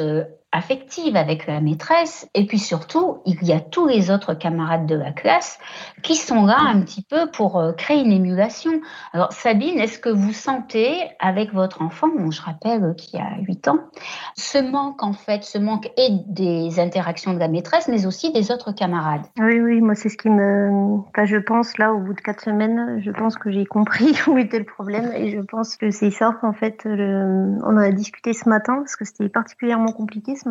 affective 0.58 1.16
avec 1.16 1.46
la 1.46 1.62
maîtresse. 1.62 2.28
Et 2.34 2.46
puis 2.46 2.58
surtout, 2.58 3.20
il 3.26 3.42
y 3.44 3.54
a 3.54 3.60
tous 3.60 3.88
les 3.88 4.10
autres 4.10 4.34
camarades 4.34 4.88
de 4.88 4.96
la 4.96 5.12
classe 5.12 5.60
qui 6.02 6.16
sont 6.16 6.46
là 6.46 6.58
un 6.60 6.82
petit 6.82 7.04
peu 7.04 7.30
pour 7.32 7.60
euh, 7.60 7.74
créer 7.74 8.02
une 8.02 8.12
émulation. 8.12 8.72
Alors 9.14 9.32
Sabine, 9.32 9.78
est-ce 9.78 10.00
que 10.00 10.10
vous 10.10 10.34
sentez 10.34 10.96
avec 11.20 11.54
votre 11.54 11.82
enfant, 11.82 12.08
bon, 12.08 12.32
je 12.32 12.42
rappelle 12.42 12.96
qu'il 12.98 13.20
a 13.20 13.38
8 13.42 13.68
ans, 13.68 13.80
ce 14.36 14.58
manque 14.58 15.04
en 15.04 15.14
fait, 15.14 15.44
ce 15.44 15.60
manque 15.60 15.92
et 15.98 16.10
des 16.28 16.80
interactions 16.80 17.34
de 17.34 17.40
la 17.40 17.48
maîtresse, 17.48 17.88
mais 17.88 18.06
aussi 18.08 18.32
des 18.34 18.52
autres 18.52 18.72
camarades? 18.72 19.26
Oui, 19.40 19.60
oui, 19.60 19.82
moi 19.82 19.94
c'est 19.94 20.10
ce 20.10 20.18
qui 20.18 20.30
me... 20.30 20.98
Enfin, 21.10 21.26
je 21.26 21.38
pense 21.38 21.78
là, 21.78 21.94
au 21.94 22.00
bout 22.00 22.14
de 22.14 22.22
4 22.22 22.42
semaines, 22.42 23.00
je 23.04 23.12
pense 23.12 23.38
que 23.38 23.52
j'ai 23.52 23.66
compris 23.66 24.16
où 24.28 24.38
était 24.38 24.60
le 24.60 24.66
problème 24.66 25.12
et 25.14 25.30
je 25.30 25.40
pense 25.40 25.78
que 25.78 25.92
c'est 25.92 26.12
ça 26.12 26.32
en 26.42 26.54
fait. 26.54 26.82
On 26.86 27.60
en 27.64 27.78
a 27.78 27.92
discuté 27.92 28.34
ce 28.34 28.50
matin 28.50 28.78
parce 28.78 28.96
que 28.96 29.06
c'était 29.06 29.30
particulièrement 29.30 29.92
compliqué 29.92 30.36
ce 30.36 30.47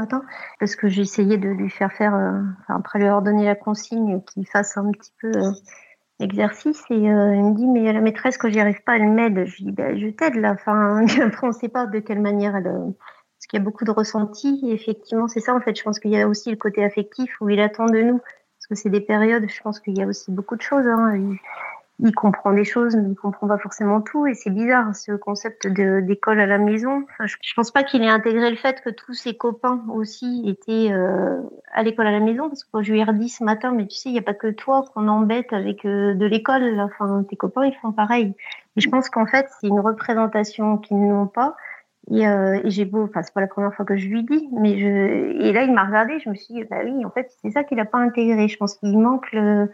parce 0.60 0.76
que 0.76 0.86
essayé 0.86 1.36
de 1.38 1.48
lui 1.48 1.70
faire 1.70 1.92
faire, 1.92 2.14
euh, 2.14 2.42
après 2.68 2.98
lui 2.98 3.06
avoir 3.06 3.22
donné 3.22 3.44
la 3.44 3.54
consigne, 3.54 4.22
qu'il 4.22 4.46
fasse 4.46 4.76
un 4.76 4.90
petit 4.90 5.12
peu 5.20 5.28
euh, 5.28 5.50
l'exercice 6.20 6.82
et 6.90 7.10
euh, 7.10 7.34
il 7.34 7.44
me 7.44 7.54
dit 7.54 7.66
mais 7.66 7.92
la 7.92 8.00
maîtresse 8.00 8.38
quand 8.38 8.48
j'y 8.48 8.60
arrive 8.60 8.82
pas 8.84 8.96
elle 8.96 9.08
m'aide. 9.08 9.46
Je 9.46 9.64
dis 9.64 9.72
ben, 9.72 9.98
je 9.98 10.08
t'aide 10.08 10.36
là. 10.36 10.52
Enfin 10.52 11.04
après 11.22 11.46
on 11.46 11.52
sait 11.52 11.68
pas 11.68 11.86
de 11.86 11.98
quelle 12.00 12.20
manière 12.20 12.56
elle 12.56 12.64
parce 12.64 13.46
qu'il 13.48 13.58
y 13.58 13.62
a 13.62 13.64
beaucoup 13.64 13.84
de 13.84 13.90
ressentis 13.90 14.60
effectivement 14.70 15.28
c'est 15.28 15.40
ça 15.40 15.54
en 15.54 15.60
fait. 15.60 15.76
Je 15.76 15.82
pense 15.82 15.98
qu'il 15.98 16.10
y 16.10 16.20
a 16.20 16.28
aussi 16.28 16.50
le 16.50 16.56
côté 16.56 16.84
affectif 16.84 17.40
où 17.40 17.48
il 17.48 17.60
attend 17.60 17.86
de 17.86 18.00
nous 18.00 18.18
parce 18.18 18.66
que 18.68 18.74
c'est 18.74 18.90
des 18.90 19.00
périodes. 19.00 19.48
Je 19.48 19.62
pense 19.62 19.80
qu'il 19.80 19.96
y 19.96 20.02
a 20.02 20.06
aussi 20.06 20.30
beaucoup 20.30 20.56
de 20.56 20.62
choses. 20.62 20.86
Hein 20.86 21.36
comprend 22.14 22.52
des 22.52 22.64
choses, 22.64 22.94
mais 22.94 23.10
il 23.10 23.14
comprend 23.14 23.48
pas 23.48 23.56
forcément 23.58 24.02
tout. 24.02 24.26
Et 24.26 24.34
c'est 24.34 24.50
bizarre, 24.50 24.94
ce 24.94 25.12
concept 25.12 25.66
d'école 25.66 26.40
à 26.40 26.46
la 26.46 26.58
maison. 26.58 27.06
Je 27.20 27.54
pense 27.54 27.70
pas 27.70 27.84
qu'il 27.84 28.02
ait 28.02 28.08
intégré 28.08 28.50
le 28.50 28.56
fait 28.56 28.82
que 28.82 28.90
tous 28.90 29.14
ses 29.14 29.34
copains 29.36 29.82
aussi 29.92 30.44
étaient 30.46 30.92
euh, 30.92 31.40
à 31.72 31.82
l'école 31.82 32.06
à 32.06 32.12
la 32.12 32.20
maison. 32.20 32.48
Parce 32.48 32.64
que 32.64 32.68
quand 32.72 32.82
je 32.82 32.92
lui 32.92 33.00
ai 33.00 33.04
redit 33.04 33.30
ce 33.30 33.44
matin, 33.44 33.72
mais 33.72 33.86
tu 33.86 33.96
sais, 33.96 34.10
il 34.10 34.12
n'y 34.12 34.18
a 34.18 34.22
pas 34.22 34.34
que 34.34 34.48
toi 34.48 34.84
qu'on 34.92 35.08
embête 35.08 35.52
avec 35.52 35.84
euh, 35.86 36.14
de 36.14 36.26
l'école. 36.26 36.78
Enfin, 36.80 37.24
tes 37.28 37.36
copains, 37.36 37.64
ils 37.64 37.76
font 37.76 37.92
pareil. 37.92 38.34
Et 38.76 38.80
je 38.80 38.90
pense 38.90 39.08
qu'en 39.08 39.26
fait, 39.26 39.46
c'est 39.60 39.68
une 39.68 39.80
représentation 39.80 40.76
qu'ils 40.76 41.00
n'ont 41.00 41.26
pas 41.26 41.56
Et, 42.10 42.28
euh, 42.28 42.60
et 42.62 42.70
j'ai 42.70 42.84
beau, 42.84 43.04
enfin 43.04 43.22
c'est 43.22 43.34
pas 43.34 43.40
la 43.40 43.48
première 43.48 43.74
fois 43.74 43.84
que 43.84 43.96
je 43.96 44.06
lui 44.06 44.22
dis, 44.22 44.48
mais 44.52 44.78
je 44.78 44.86
et 45.42 45.52
là 45.52 45.64
il 45.64 45.72
m'a 45.72 45.84
regardé, 45.84 46.20
je 46.20 46.28
me 46.30 46.34
suis 46.36 46.54
dit 46.54 46.64
bah 46.64 46.76
oui 46.84 47.04
en 47.04 47.10
fait 47.10 47.32
c'est 47.42 47.50
ça 47.50 47.64
qu'il 47.64 47.80
a 47.80 47.84
pas 47.84 47.98
intégré. 47.98 48.46
Je 48.48 48.56
pense 48.58 48.76
qu'il 48.76 48.96
manque 48.98 49.32
le 49.32 49.70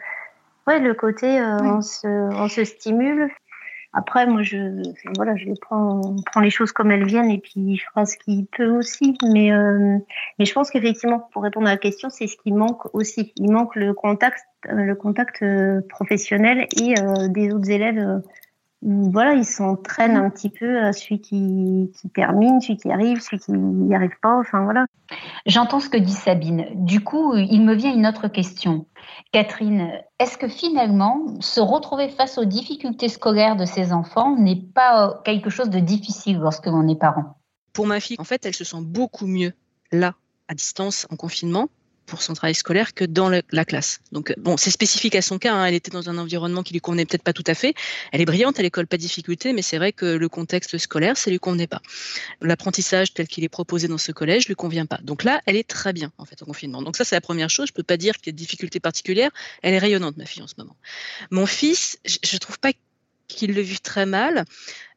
ouais 0.66 0.78
le 0.78 0.95
côté 0.95 1.40
euh, 1.40 1.59
on 1.62 1.81
se 1.81 2.07
on 2.07 2.49
se 2.49 2.64
stimule. 2.64 3.31
Après 3.95 4.26
moi 4.26 4.42
je 4.42 4.83
voilà 5.16 5.37
je 5.37 5.45
les 5.45 5.54
prends 5.61 6.00
on 6.02 6.23
prend 6.23 6.40
les 6.40 6.50
choses 6.50 6.73
comme 6.73 6.90
elles 6.90 7.04
viennent 7.07 7.31
et 7.31 7.38
puis 7.38 7.52
il 7.57 7.78
fera 7.78 8.07
ce 8.07 8.16
qu'il 8.16 8.47
peut 8.47 8.69
aussi. 8.69 9.19
Mais 9.23 9.52
euh, 9.52 9.99
mais 10.38 10.45
je 10.45 10.52
pense 10.52 10.71
qu'effectivement 10.71 11.28
pour 11.33 11.42
répondre 11.42 11.66
à 11.66 11.73
la 11.73 11.76
question 11.76 12.09
c'est 12.09 12.26
ce 12.26 12.37
qui 12.37 12.52
manque 12.52 12.95
aussi. 12.95 13.33
Il 13.37 13.52
manque 13.52 13.76
le 13.76 13.92
contact 13.92 14.45
le 14.64 14.95
contact 14.95 15.42
euh, 15.42 15.81
professionnel 15.88 16.66
et 16.81 16.95
euh, 16.99 17.28
des 17.28 17.52
autres 17.52 17.71
élèves 17.71 18.23
voilà, 18.83 19.35
ils 19.35 19.45
s'entraînent 19.45 20.17
un 20.17 20.29
petit 20.29 20.51
peu 20.51 20.81
à 20.81 20.93
celui 20.93 21.21
qui, 21.21 21.93
qui, 21.95 22.11
termine, 22.11 22.61
celui 22.61 22.77
qui 22.77 22.91
arrive, 22.91 23.21
celui 23.21 23.39
qui 23.39 23.53
n'y 23.53 23.95
arrive 23.95 24.19
pas, 24.21 24.37
enfin 24.39 24.65
voilà. 24.65 24.87
J'entends 25.47 25.79
ce 25.79 25.89
que 25.89 25.97
dit 25.97 26.12
Sabine. 26.12 26.67
Du 26.75 27.01
coup, 27.01 27.37
il 27.37 27.62
me 27.62 27.75
vient 27.75 27.95
une 27.95 28.07
autre 28.07 28.27
question. 28.27 28.87
Catherine, 29.31 29.93
est-ce 30.19 30.37
que 30.37 30.49
finalement, 30.49 31.41
se 31.41 31.61
retrouver 31.61 32.09
face 32.09 32.39
aux 32.39 32.45
difficultés 32.45 33.09
scolaires 33.09 33.57
de 33.57 33.67
ses 33.67 33.93
enfants 33.93 34.37
n'est 34.37 34.61
pas 34.75 35.21
quelque 35.25 35.51
chose 35.51 35.71
de 35.71 35.79
difficile 35.79 36.39
lorsque 36.39 36.67
l'on 36.67 36.89
est 36.89 36.99
parent? 36.99 37.37
Pour 37.73 37.87
ma 37.87 38.01
fille, 38.01 38.17
en 38.19 38.25
fait, 38.25 38.45
elle 38.47 38.55
se 38.55 38.65
sent 38.65 38.83
beaucoup 38.83 39.27
mieux 39.27 39.53
là, 39.93 40.15
à 40.49 40.55
distance, 40.55 41.07
en 41.11 41.17
confinement, 41.17 41.69
pour 42.12 42.21
son 42.21 42.35
travail 42.35 42.54
scolaire 42.54 42.92
que 42.92 43.07
dans 43.07 43.31
la 43.31 43.64
classe. 43.64 44.00
Donc 44.12 44.33
euh, 44.33 44.35
bon, 44.37 44.59
c'est 44.59 44.71
spécifique 44.71 45.14
à 45.14 45.23
son 45.23 45.38
cas. 45.38 45.54
Hein. 45.54 45.64
Elle 45.64 45.73
était 45.73 45.90
dans 45.90 46.11
un 46.11 46.19
environnement 46.19 46.62
qui 46.62 46.75
lui 46.75 46.81
convenait 46.83 47.07
peut-être 47.07 47.23
pas 47.23 47.33
tout 47.33 47.42
à 47.47 47.54
fait. 47.54 47.73
Elle 48.12 48.21
est 48.21 48.26
brillante 48.26 48.59
à 48.59 48.62
l'école, 48.62 48.87
pas 48.87 48.99
de 48.99 49.02
difficulté, 49.02 49.54
mais 49.54 49.62
c'est 49.62 49.78
vrai 49.78 49.95
que 49.95 50.04
le 50.04 50.28
contexte 50.28 50.76
scolaire, 50.76 51.16
ça 51.16 51.31
lui 51.31 51.38
convenait 51.38 51.66
pas. 51.66 51.81
L'apprentissage 52.42 53.14
tel 53.14 53.26
qu'il 53.28 53.45
est 53.45 53.49
proposé 53.49 53.88
dans 53.88 53.97
ce 53.97 54.12
collège 54.12 54.47
lui 54.47 54.54
convient 54.54 54.85
pas. 54.85 54.99
Donc 55.02 55.25
là, 55.25 55.40
elle 55.47 55.57
est 55.57 55.66
très 55.66 55.95
bien 55.95 56.12
en 56.19 56.26
fait 56.26 56.42
en 56.42 56.45
confinement. 56.45 56.83
Donc 56.83 56.99
ça, 56.99 57.04
c'est 57.04 57.14
la 57.14 57.23
première 57.23 57.49
chose. 57.49 57.69
Je 57.69 57.73
peux 57.73 57.83
pas 57.83 57.97
dire 57.97 58.19
qu'il 58.19 58.26
y 58.26 58.28
a 58.28 58.33
de 58.33 58.37
difficultés 58.37 58.78
particulières. 58.78 59.31
Elle 59.62 59.73
est 59.73 59.78
rayonnante, 59.78 60.19
ma 60.19 60.26
fille 60.26 60.42
en 60.42 60.49
ce 60.49 60.54
moment. 60.59 60.76
Mon 61.31 61.47
fils, 61.47 61.99
je, 62.04 62.19
je 62.23 62.37
trouve 62.37 62.59
pas 62.59 62.73
qu'il 63.26 63.54
le 63.54 63.62
vive 63.62 63.81
très 63.81 64.04
mal. 64.04 64.45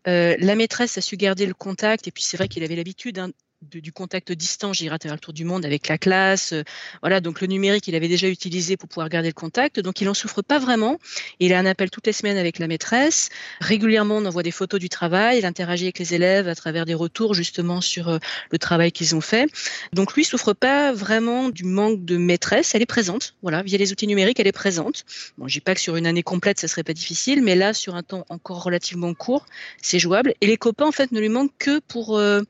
Euh, 0.07 0.35
la 0.39 0.55
maîtresse 0.55 0.97
a 0.97 1.01
su 1.01 1.17
garder 1.17 1.45
le 1.45 1.53
contact 1.53 2.07
et 2.07 2.11
puis 2.11 2.23
c'est 2.23 2.37
vrai 2.37 2.47
qu'il 2.47 2.63
avait 2.63 2.75
l'habitude 2.75 3.17
hein, 3.17 3.31
du 3.61 3.91
contact 3.91 4.31
distant, 4.31 4.73
j'irai 4.73 4.95
à 4.95 4.99
travers 4.99 5.15
le 5.15 5.19
tour 5.19 5.33
du 5.33 5.45
monde 5.45 5.65
avec 5.65 5.87
la 5.87 5.97
classe. 5.97 6.53
Euh, 6.53 6.63
voilà, 7.01 7.19
donc 7.19 7.41
le 7.41 7.47
numérique, 7.47 7.87
il 7.87 7.95
avait 7.95 8.07
déjà 8.07 8.27
utilisé 8.27 8.77
pour 8.77 8.87
pouvoir 8.89 9.09
garder 9.09 9.29
le 9.29 9.33
contact. 9.33 9.79
Donc 9.79 10.01
il 10.01 10.05
n'en 10.05 10.13
souffre 10.13 10.41
pas 10.41 10.59
vraiment. 10.59 10.99
Il 11.39 11.53
a 11.53 11.59
un 11.59 11.65
appel 11.65 11.89
toutes 11.89 12.07
les 12.07 12.13
semaines 12.13 12.37
avec 12.37 12.59
la 12.59 12.67
maîtresse. 12.67 13.29
Régulièrement, 13.61 14.17
on 14.17 14.25
envoie 14.25 14.43
des 14.43 14.51
photos 14.51 14.79
du 14.79 14.89
travail. 14.89 15.39
Il 15.39 15.45
interagit 15.45 15.85
avec 15.85 15.99
les 15.99 16.13
élèves 16.13 16.47
à 16.47 16.55
travers 16.55 16.85
des 16.85 16.93
retours 16.93 17.33
justement 17.33 17.81
sur 17.81 18.09
euh, 18.09 18.17
le 18.51 18.57
travail 18.57 18.91
qu'ils 18.91 19.15
ont 19.15 19.21
fait. 19.21 19.49
Donc 19.93 20.13
lui, 20.13 20.23
souffre 20.23 20.53
pas 20.53 20.91
vraiment 20.91 21.49
du 21.49 21.63
manque 21.63 22.05
de 22.05 22.17
maîtresse. 22.17 22.75
Elle 22.75 22.81
est 22.81 22.87
présente. 22.87 23.35
Voilà, 23.41 23.63
via 23.63 23.77
les 23.77 23.91
outils 23.91 24.07
numériques, 24.07 24.39
elle 24.39 24.47
est 24.47 24.51
présente. 24.51 25.05
Bon, 25.37 25.47
je 25.47 25.53
dis 25.53 25.61
pas 25.61 25.75
que 25.75 25.81
sur 25.81 25.95
une 25.95 26.07
année 26.07 26.23
complète, 26.23 26.59
ça 26.59 26.67
serait 26.67 26.83
pas 26.83 26.93
difficile, 26.93 27.41
mais 27.41 27.55
là, 27.55 27.73
sur 27.73 27.95
un 27.95 28.03
temps 28.03 28.25
encore 28.29 28.63
relativement 28.63 29.13
court, 29.13 29.45
c'est 29.81 29.99
jouable. 29.99 30.33
Et 30.41 30.47
les 30.47 30.57
copains, 30.57 30.87
en 30.87 30.91
fait, 30.91 31.11
ne 31.11 31.19
lui 31.19 31.29
manquent 31.29 31.57
que 31.57 31.79
pour 31.79 32.17
euh, 32.17 32.41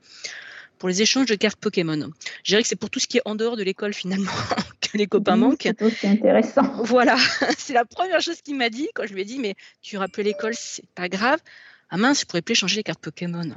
pour 0.78 0.88
les 0.88 1.02
échanges 1.02 1.26
de 1.26 1.34
cartes 1.34 1.58
Pokémon. 1.58 2.10
Je 2.42 2.52
dirais 2.52 2.62
que 2.62 2.68
c'est 2.68 2.76
pour 2.76 2.90
tout 2.90 3.00
ce 3.00 3.06
qui 3.06 3.18
est 3.18 3.22
en 3.24 3.34
dehors 3.34 3.56
de 3.56 3.62
l'école 3.62 3.94
finalement 3.94 4.30
que 4.80 4.96
les 4.98 5.06
copains 5.06 5.36
manquent. 5.36 5.68
C'est 6.00 6.08
intéressant. 6.08 6.82
Voilà, 6.84 7.16
c'est 7.58 7.72
la 7.72 7.84
première 7.84 8.20
chose 8.20 8.40
qu'il 8.42 8.56
m'a 8.56 8.70
dit 8.70 8.88
quand 8.94 9.06
je 9.06 9.14
lui 9.14 9.22
ai 9.22 9.24
dit 9.24 9.38
mais 9.38 9.54
tu 9.82 9.96
rappelles 9.96 10.26
l'école, 10.26 10.54
c'est 10.54 10.86
pas 10.94 11.08
grave. 11.08 11.40
Ah 11.88 11.98
mince, 11.98 12.20
je 12.20 12.26
pourrais 12.26 12.42
plus 12.42 12.56
changer 12.56 12.76
les 12.76 12.82
cartes 12.82 13.00
Pokémon. 13.00 13.48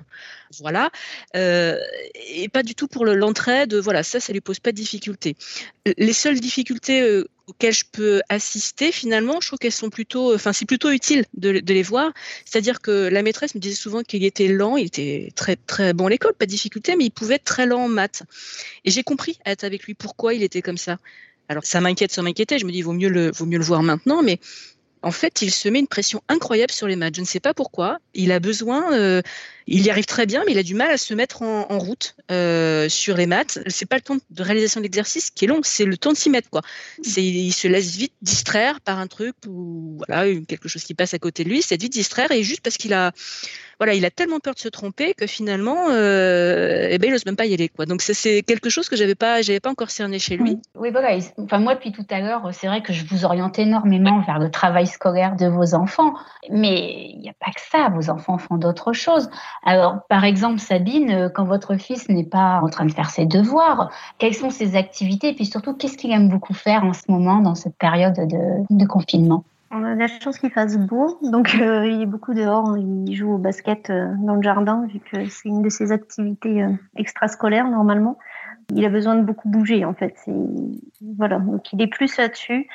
Voilà. 0.60 0.92
Euh, 1.36 1.78
et 2.28 2.48
pas 2.48 2.62
du 2.62 2.76
tout 2.76 2.88
pour 2.88 3.06
l'entraide. 3.06 3.74
Voilà, 3.74 4.04
ça, 4.04 4.20
ça 4.20 4.34
lui 4.34 4.42
pose 4.42 4.60
pas 4.60 4.72
de 4.72 4.78
difficulté. 4.78 5.36
Les 5.98 6.14
seules 6.14 6.40
difficultés 6.40 7.02
euh, 7.02 7.28
auxquelles 7.48 7.74
je 7.74 7.86
peux 7.92 8.22
assister, 8.30 8.92
finalement, 8.92 9.42
je 9.42 9.48
trouve 9.48 9.58
qu'elles 9.58 9.72
sont 9.72 9.90
plutôt, 9.90 10.36
enfin, 10.36 10.54
c'est 10.54 10.66
plutôt 10.66 10.92
utile 10.92 11.26
de, 11.36 11.50
les 11.50 11.82
voir. 11.82 12.14
C'est-à-dire 12.46 12.82
que 12.82 13.08
la 13.08 13.24
maîtresse 13.24 13.56
me 13.56 13.60
disait 13.60 13.76
souvent 13.76 14.04
qu'il 14.04 14.24
était 14.24 14.48
lent, 14.48 14.78
il 14.78 14.86
était 14.86 15.32
très, 15.36 15.56
très 15.56 15.94
bon 15.94 16.06
à 16.06 16.10
l'école, 16.12 16.34
pas 16.36 16.46
de 16.46 16.52
difficulté, 16.52 16.96
mais 16.96 17.06
il 17.06 17.12
pouvait 17.12 17.36
être 17.36 17.46
très 17.46 17.66
lent 17.66 17.86
en 17.86 17.90
maths. 17.90 18.24
Et 18.86 18.92
j'ai 18.92 19.02
compris 19.02 19.40
à 19.44 19.52
être 19.52 19.64
avec 19.64 19.86
lui 19.86 19.96
pourquoi 19.96 20.36
il 20.36 20.44
était 20.44 20.62
comme 20.62 20.78
ça. 20.78 20.98
Alors, 21.48 21.66
ça 21.66 21.82
m'inquiète, 21.82 22.12
ça 22.12 22.22
m'inquiétait. 22.22 22.60
Je 22.60 22.66
me 22.66 22.72
dis, 22.72 22.84
vaut 22.84 22.94
mieux 22.94 23.10
le, 23.10 23.32
vaut 23.32 23.48
mieux 23.48 23.58
le 23.58 23.64
voir 23.64 23.82
maintenant, 23.82 24.22
mais 24.22 24.40
en 25.02 25.12
fait, 25.12 25.42
il 25.42 25.52
se 25.52 25.70
met 25.70 25.80
une 25.80 25.88
pression 25.88 26.22
incroyable 26.28 26.72
sur 26.72 26.88
les 26.88 26.96
maths. 26.96 27.16
Je 27.16 27.22
ne 27.22 27.26
sais 27.26 27.40
pas 27.40 27.54
pourquoi. 27.54 28.00
Il 28.14 28.32
a 28.32 28.40
besoin, 28.40 28.94
euh, 28.94 29.22
il 29.72 29.86
y 29.86 29.90
arrive 29.90 30.06
très 30.06 30.26
bien, 30.26 30.44
mais 30.46 30.54
il 30.54 30.58
a 30.58 30.64
du 30.64 30.74
mal 30.74 30.90
à 30.90 30.98
se 30.98 31.14
mettre 31.14 31.44
en, 31.44 31.78
route 31.78 32.16
euh, 32.32 32.90
sur 32.90 33.16
les 33.16 33.28
maths. 33.28 33.60
C'est 33.68 33.86
pas 33.86 33.98
le 33.98 34.02
temps 34.02 34.18
de 34.30 34.44
réalisation 34.44 34.80
de 34.80 34.84
l'exercice 34.84 35.30
qui 35.30 35.46
est 35.46 35.48
long, 35.48 35.60
c'est 35.64 35.86
le 35.86 35.96
temps 35.96 36.12
de 36.12 36.18
s'y 36.18 36.30
mettre. 36.30 36.50
Quoi. 36.50 36.62
C'est, 37.04 37.24
il 37.24 37.52
se 37.52 37.68
laisse 37.68 37.96
vite 37.96 38.14
distraire 38.22 38.82
par 38.82 38.98
un 38.98 39.08
truc 39.08 39.36
ou 39.48 40.02
voilà 40.08 40.34
quelque 40.48 40.68
chose 40.68 40.84
qui 40.84 40.96
passe 40.96 41.14
à 41.14 41.20
côté 41.20 41.44
de 41.44 41.50
lui. 41.50 41.62
C'est 41.62 41.80
vite 41.80 41.94
distraire 41.94 42.32
et 42.32 42.42
juste 42.42 42.62
parce 42.62 42.78
qu'il 42.78 42.94
a 42.94 43.12
voilà, 43.80 43.94
il 43.94 44.04
a 44.04 44.12
tellement 44.12 44.42
peur 44.42 44.56
de 44.56 44.60
se 44.60 44.68
tromper 44.68 45.14
que 45.14 45.26
finalement, 45.26 45.88
euh, 45.90 46.90
eh 46.92 46.98
ben, 46.98 47.08
il 47.08 47.12
n'ose 47.14 47.26
même 47.26 47.38
pas 47.38 47.46
y 47.46 47.54
aller. 47.54 47.70
Quoi. 47.70 47.86
Donc 47.86 48.02
c'est 48.02 48.44
quelque 48.44 48.70
chose 48.70 48.90
que 48.90 48.98
j'avais 48.98 49.16
pas, 49.16 49.42
j'avais 49.42 49.62
pas 49.62 49.70
encore 49.70 49.90
cerné 49.90 50.20
chez 50.20 50.36
lui. 50.36 50.60
Oui, 50.76 50.92
voilà. 50.92 51.18
Enfin, 51.38 51.60
moi, 51.60 51.76
depuis 51.76 51.94
tout 51.94 52.06
à 52.10 52.20
l'heure, 52.20 52.50
c'est 52.52 52.68
vrai 52.68 52.82
que 52.82 52.92
je 52.92 53.06
vous 53.06 53.24
oriente 53.24 53.58
énormément 53.58 54.20
vers 54.28 54.38
le 54.38 54.52
travail 54.52 54.86
scolaire 54.86 55.38
de 55.38 55.48
vos 55.48 55.76
enfants. 55.76 56.14
Mais 56.50 57.12
il 57.14 57.20
n'y 57.22 57.30
a 57.30 57.34
pas 57.40 57.52
que 57.52 57.62
ça. 57.72 57.88
Vos 57.96 58.10
enfants 58.10 58.38
font 58.38 58.58
d'autres 58.58 58.92
choses. 58.92 59.30
Alors, 59.64 60.04
par 60.08 60.24
exemple, 60.24 60.60
Sabine, 60.60 61.12
euh, 61.12 61.30
quand 61.30 61.44
votre 61.44 61.76
fils 61.76 62.10
n'est 62.10 62.26
pas 62.26 62.60
en 62.62 62.70
train 62.70 62.86
de 62.86 62.92
faire 62.92 63.10
ses 63.10 63.26
devoirs, 63.26 63.92
quelles 64.18 64.34
sont 64.34 64.50
ses 64.50 64.76
activités? 64.76 65.30
Et 65.30 65.34
puis 65.34 65.46
surtout, 65.46 65.74
qu'est-ce 65.74 65.98
qu'il 65.98 66.12
aime 66.12 66.30
beaucoup 66.30 66.54
faire 66.54 66.84
en 66.84 66.94
ce 66.94 67.12
moment, 67.12 67.40
dans 67.40 67.56
cette 67.56 67.78
période 67.78 68.16
de, 68.16 68.86
confinement? 68.86 69.44
On 69.72 69.84
a 69.84 69.94
la 69.94 70.08
chance 70.08 70.40
qu'il 70.40 70.50
fasse 70.50 70.78
beau, 70.78 71.20
donc 71.22 71.56
euh, 71.60 71.86
il 71.86 72.02
est 72.02 72.08
beaucoup 72.08 72.34
dehors. 72.34 72.76
Il 72.78 73.14
joue 73.14 73.34
au 73.34 73.38
basket 73.38 73.90
euh, 73.90 74.08
dans 74.20 74.36
le 74.36 74.42
jardin, 74.42 74.88
vu 74.88 75.00
que 75.00 75.30
c'est 75.30 75.50
une 75.50 75.62
de 75.62 75.70
ses 75.70 75.92
activités 75.92 76.66
extrascolaires 76.96 77.70
normalement. 77.70 78.18
Il 78.74 78.84
a 78.86 78.90
besoin 78.90 79.16
de 79.16 79.24
beaucoup 79.24 79.50
bouger 79.50 79.86
en 79.86 79.94
fait. 79.94 80.16
Voilà, 81.18 81.40
donc 81.40 81.72
il 81.74 81.82
est 81.82 81.88
plus 81.88 82.18
là-dessus 82.18 82.68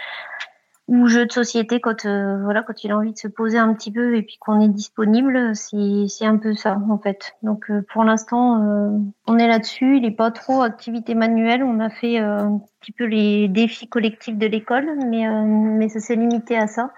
ou 0.87 1.07
jeu 1.07 1.25
de 1.25 1.33
société 1.33 1.81
quand 1.81 2.05
euh, 2.05 2.43
voilà 2.43 2.63
quand 2.63 2.85
il 2.85 2.91
a 2.91 2.99
envie 2.99 3.13
de 3.13 3.19
se 3.19 3.29
poser 3.29 3.57
un 3.57 3.73
petit 3.73 3.91
peu 3.91 4.17
et 4.17 4.23
puis 4.23 4.37
qu'on 4.39 4.61
est 4.61 4.69
disponible 4.69 5.57
c'est 5.57 6.07
c'est 6.09 6.27
un 6.27 6.37
peu 6.37 6.55
ça 6.55 6.79
en 6.91 6.99
fait. 6.99 7.37
Donc 7.43 7.71
euh, 7.71 7.83
pour 7.93 8.05
l'instant 8.05 8.63
euh, 8.63 8.99
on 9.27 9.39
est 9.39 9.49
là-dessus. 9.49 9.97
Il 9.97 10.05
est 10.05 10.11
pas 10.11 10.31
trop 10.31 10.63
activité 10.63 11.15
manuelle. 11.15 11.63
On 11.63 11.81
a 11.81 11.89
fait 11.89 12.19
un 12.19 12.61
petit 12.81 12.93
peu 12.93 13.05
les 13.05 13.49
défis 13.49 13.89
collectifs 13.89 14.37
de 14.37 14.47
l'école 14.47 14.99
mais 15.07 15.27
mais 15.27 15.89
ça 15.89 16.01
s'est 16.01 16.17
limité 16.17 16.57
à 16.57 16.67
ça 16.67 16.93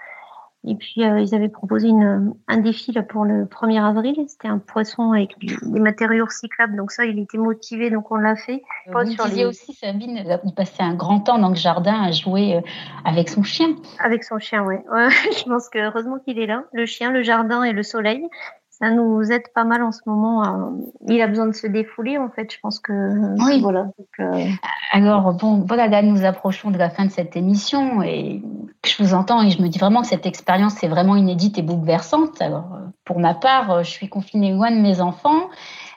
et 0.66 0.74
puis, 0.74 1.05
euh, 1.05 1.20
ils 1.20 1.33
avaient 1.35 1.48
proposé 1.48 1.88
une, 1.88 2.35
un 2.48 2.57
défi 2.59 2.90
là, 2.90 3.02
pour 3.02 3.24
le 3.24 3.44
1er 3.44 3.81
avril. 3.81 4.16
C'était 4.26 4.48
un 4.48 4.59
poisson 4.59 5.12
avec 5.12 5.38
des 5.38 5.79
matériaux 5.79 6.24
recyclables. 6.24 6.76
Donc 6.76 6.90
ça, 6.90 7.05
il 7.05 7.18
était 7.20 7.38
motivé, 7.38 7.88
donc 7.88 8.11
on 8.11 8.16
l'a 8.16 8.35
fait. 8.35 8.62
Vous 8.88 8.98
aussi, 9.44 9.72
Sabine, 9.74 10.24
il 10.44 10.55
passait 10.55 10.83
un 10.83 10.94
grand 10.94 11.20
temps 11.20 11.38
dans 11.38 11.50
le 11.50 11.55
jardin 11.55 12.02
à 12.02 12.11
jouer 12.11 12.57
euh, 12.57 12.61
avec 13.05 13.29
son 13.29 13.44
chien. 13.44 13.76
Avec 14.00 14.24
son 14.24 14.38
chien, 14.38 14.64
oui. 14.64 14.76
Ouais. 14.96 15.09
Je 15.11 15.44
pense 15.44 15.68
que 15.68 15.79
heureusement 15.79 16.18
qu'il 16.18 16.38
est 16.38 16.46
là. 16.46 16.64
Le 16.72 16.87
chien, 16.87 17.11
le 17.11 17.22
jardin 17.22 17.62
et 17.62 17.72
le 17.72 17.83
soleil 17.83 18.26
ça 18.79 18.91
nous 18.91 19.23
aide 19.33 19.49
pas 19.55 19.65
mal 19.65 19.83
en 19.83 19.91
ce 19.91 20.01
moment. 20.07 20.73
Il 21.09 21.21
a 21.23 21.27
besoin 21.27 21.47
de 21.47 21.53
se 21.53 21.67
défouler, 21.67 22.19
en 22.19 22.29
fait. 22.29 22.53
Je 22.53 22.59
pense 22.61 22.79
que 22.79 22.93
oui. 23.45 23.61
Voilà. 23.62 23.85
Donc, 23.99 24.09
euh, 24.21 24.49
Alors 24.93 25.33
bon, 25.33 25.65
voilà, 25.67 25.87
là 25.89 26.03
nous 26.03 26.25
approchons 26.25 26.71
de 26.71 26.79
la 26.79 26.91
fin 26.91 27.07
de 27.07 27.11
cette 27.11 27.37
émission 27.37 28.03
et 28.03 28.43
je 28.85 29.03
vous 29.03 29.15
entends 29.15 29.43
et 29.43 29.51
je 29.51 29.62
me 29.62 29.69
dis 29.69 29.79
vraiment 29.79 30.03
que 30.03 30.09
cette 30.09 30.27
expérience 30.27 30.83
est 30.83 30.89
vraiment 30.89 31.17
inédite 31.17 31.59
et 31.59 31.62
bouleversante. 31.62 32.41
Alors 32.43 32.79
pour 33.05 33.19
ma 33.19 33.35
part, 33.35 33.83
je 33.83 33.91
suis 33.91 34.09
confinée 34.09 34.53
loin 34.53 34.71
de 34.71 34.81
mes 34.81 35.01
enfants. 35.01 35.49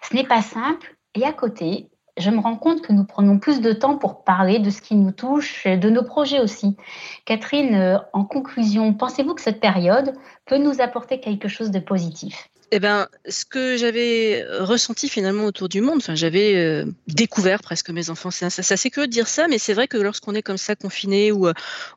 Ce 0.02 0.15
n'est 0.15 0.26
pas 0.26 0.42
simple. 0.42 0.96
Et 1.15 1.26
à 1.26 1.34
côté, 1.34 1.89
je 2.18 2.30
me 2.30 2.39
rends 2.39 2.56
compte 2.56 2.82
que 2.82 2.94
nous 2.94 3.04
prenons 3.04 3.39
plus 3.39 3.60
de 3.60 3.74
temps 3.74 3.98
pour 3.98 4.24
parler 4.24 4.60
de 4.60 4.70
ce 4.70 4.82
qui 4.82 4.96
nous 4.96 5.12
touche 5.12 5.65
et 5.65 5.76
de 5.76 5.89
nos 5.89 6.04
projets 6.04 6.39
aussi. 6.39 6.78
Catherine, 7.26 7.76
euh, 7.76 7.98
en 8.13 8.24
conclusion, 8.24 8.94
pensez-vous 8.94 9.34
que 9.34 9.42
cette 9.42 9.60
période 9.60 10.13
peut 10.46 10.58
nous 10.58 10.82
apporter 10.82 11.20
quelque 11.20 11.48
chose 11.48 11.72
de 11.72 11.80
positif? 11.80 12.50
Eh 12.71 12.79
ben, 12.79 13.08
ce 13.27 13.45
que 13.45 13.77
j'avais 13.77 14.45
ressenti 14.60 15.10
finalement 15.10 15.45
autour 15.45 15.69
du 15.69 15.82
monde, 15.82 15.97
enfin, 15.97 16.15
j'avais 16.15 16.55
euh, 16.55 16.86
découvert 17.08 17.62
presque 17.62 17.89
mes 17.89 18.10
enfants. 18.10 18.29
C'est 18.32 18.45
assez 18.45 18.89
que 18.89 19.01
de 19.01 19.08
dire 19.08 19.27
ça, 19.27 19.47
mais 19.47 19.58
c'est 19.58 19.73
vrai 19.73 19.88
que 19.88 19.97
lorsqu'on 19.97 20.36
est 20.36 20.43
comme 20.43 20.58
ça 20.58 20.75
confiné 20.75 21.32
ou, 21.32 21.47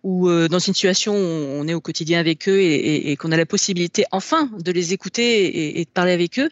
ou 0.02 0.28
euh, 0.28 0.48
dans 0.48 0.58
une 0.58 0.72
situation 0.72 1.14
où 1.14 1.16
on 1.16 1.68
est 1.68 1.74
au 1.74 1.80
quotidien 1.80 2.20
avec 2.20 2.48
eux 2.48 2.60
et, 2.60 3.16
qu'on 3.16 3.32
a 3.32 3.36
la 3.36 3.46
possibilité 3.46 4.04
enfin 4.12 4.50
de 4.58 4.72
les 4.72 4.92
écouter 4.92 5.78
et, 5.78 5.84
de 5.84 5.90
parler 5.90 6.12
avec 6.12 6.38
eux, 6.38 6.48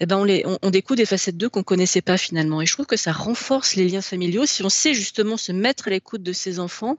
eh 0.00 0.06
ben 0.06 0.18
on, 0.18 0.24
les, 0.24 0.44
on, 0.62 0.70
découvre 0.70 0.98
des 0.98 1.06
facettes 1.06 1.38
d'eux 1.38 1.48
qu'on 1.48 1.62
connaissait 1.62 2.02
pas 2.02 2.18
finalement. 2.18 2.60
Et 2.60 2.66
je 2.66 2.72
trouve 2.72 2.86
que 2.86 2.98
ça 2.98 3.12
renforce 3.12 3.76
les 3.76 3.88
liens 3.88 4.02
familiaux. 4.02 4.44
Si 4.44 4.62
on 4.62 4.68
sait 4.68 4.92
justement 4.92 5.38
se 5.38 5.52
mettre 5.52 5.88
à 5.88 5.90
l'écoute 5.90 6.22
de 6.22 6.34
ses 6.34 6.58
enfants, 6.60 6.98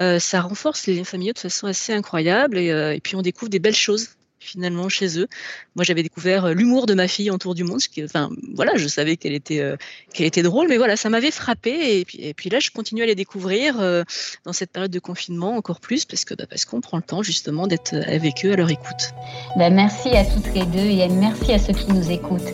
euh, 0.00 0.18
ça 0.18 0.40
renforce 0.40 0.86
les 0.86 0.94
liens 0.94 1.04
familiaux 1.04 1.34
de 1.34 1.38
façon 1.38 1.66
assez 1.66 1.92
incroyable. 1.92 2.56
Et, 2.56 2.68
et 2.68 3.00
puis 3.00 3.16
on 3.16 3.22
découvre 3.22 3.50
des 3.50 3.58
belles 3.58 3.74
choses 3.74 4.08
finalement 4.42 4.88
chez 4.88 5.18
eux. 5.18 5.28
Moi, 5.76 5.84
j'avais 5.84 6.02
découvert 6.02 6.46
euh, 6.46 6.52
l'humour 6.52 6.86
de 6.86 6.94
ma 6.94 7.08
fille 7.08 7.30
en 7.30 7.38
tour 7.38 7.54
du 7.54 7.64
monde. 7.64 7.80
Enfin, 8.04 8.30
voilà, 8.54 8.76
je 8.76 8.88
savais 8.88 9.16
qu'elle 9.16 9.32
était, 9.32 9.60
euh, 9.60 9.76
qu'elle 10.12 10.26
était 10.26 10.42
drôle, 10.42 10.68
mais 10.68 10.76
voilà, 10.76 10.96
ça 10.96 11.08
m'avait 11.08 11.30
frappé. 11.30 12.00
Et 12.00 12.04
puis, 12.04 12.18
et 12.20 12.34
puis 12.34 12.50
là, 12.50 12.58
je 12.60 12.70
continue 12.70 13.02
à 13.02 13.06
les 13.06 13.14
découvrir 13.14 13.80
euh, 13.80 14.02
dans 14.44 14.52
cette 14.52 14.70
période 14.70 14.90
de 14.90 14.98
confinement 14.98 15.56
encore 15.56 15.80
plus, 15.80 16.04
parce 16.04 16.24
que 16.24 16.34
bah, 16.34 16.44
parce 16.48 16.64
qu'on 16.64 16.80
prend 16.80 16.96
le 16.96 17.02
temps 17.02 17.22
justement 17.22 17.66
d'être 17.66 17.94
avec 17.94 18.44
eux 18.44 18.52
à 18.52 18.56
leur 18.56 18.70
écoute. 18.70 19.12
Ben, 19.56 19.72
merci 19.72 20.10
à 20.10 20.24
toutes 20.24 20.52
les 20.54 20.66
deux 20.66 20.78
et 20.78 21.08
merci 21.08 21.52
à 21.52 21.58
ceux 21.58 21.72
qui 21.72 21.88
nous 21.92 22.10
écoutent. 22.10 22.52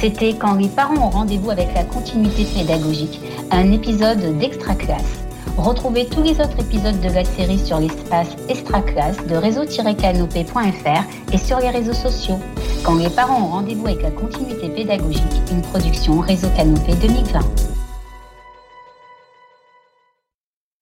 C'était 0.00 0.34
quand 0.38 0.54
les 0.54 0.68
parents 0.68 1.06
ont 1.06 1.10
rendez-vous 1.10 1.50
avec 1.50 1.68
la 1.74 1.84
continuité 1.84 2.44
pédagogique, 2.44 3.20
un 3.50 3.72
épisode 3.72 4.38
d'extra 4.38 4.74
classe. 4.74 5.27
Retrouvez 5.58 6.06
tous 6.06 6.22
les 6.22 6.40
autres 6.40 6.60
épisodes 6.60 7.00
de 7.00 7.08
la 7.08 7.24
série 7.24 7.58
sur 7.58 7.80
l'espace 7.80 8.28
Extraclasse 8.48 9.16
de 9.26 9.34
réseau-canopé.fr 9.34 11.32
et 11.32 11.38
sur 11.38 11.58
les 11.58 11.70
réseaux 11.70 11.92
sociaux. 11.92 12.38
Quand 12.84 12.94
les 12.94 13.10
parents 13.10 13.42
ont 13.42 13.48
rendez-vous 13.48 13.88
avec 13.88 14.02
la 14.02 14.12
continuité 14.12 14.68
pédagogique, 14.68 15.42
une 15.50 15.62
production 15.62 16.20
Réseau 16.20 16.48
Canopé 16.56 16.94
2020. 17.02 17.40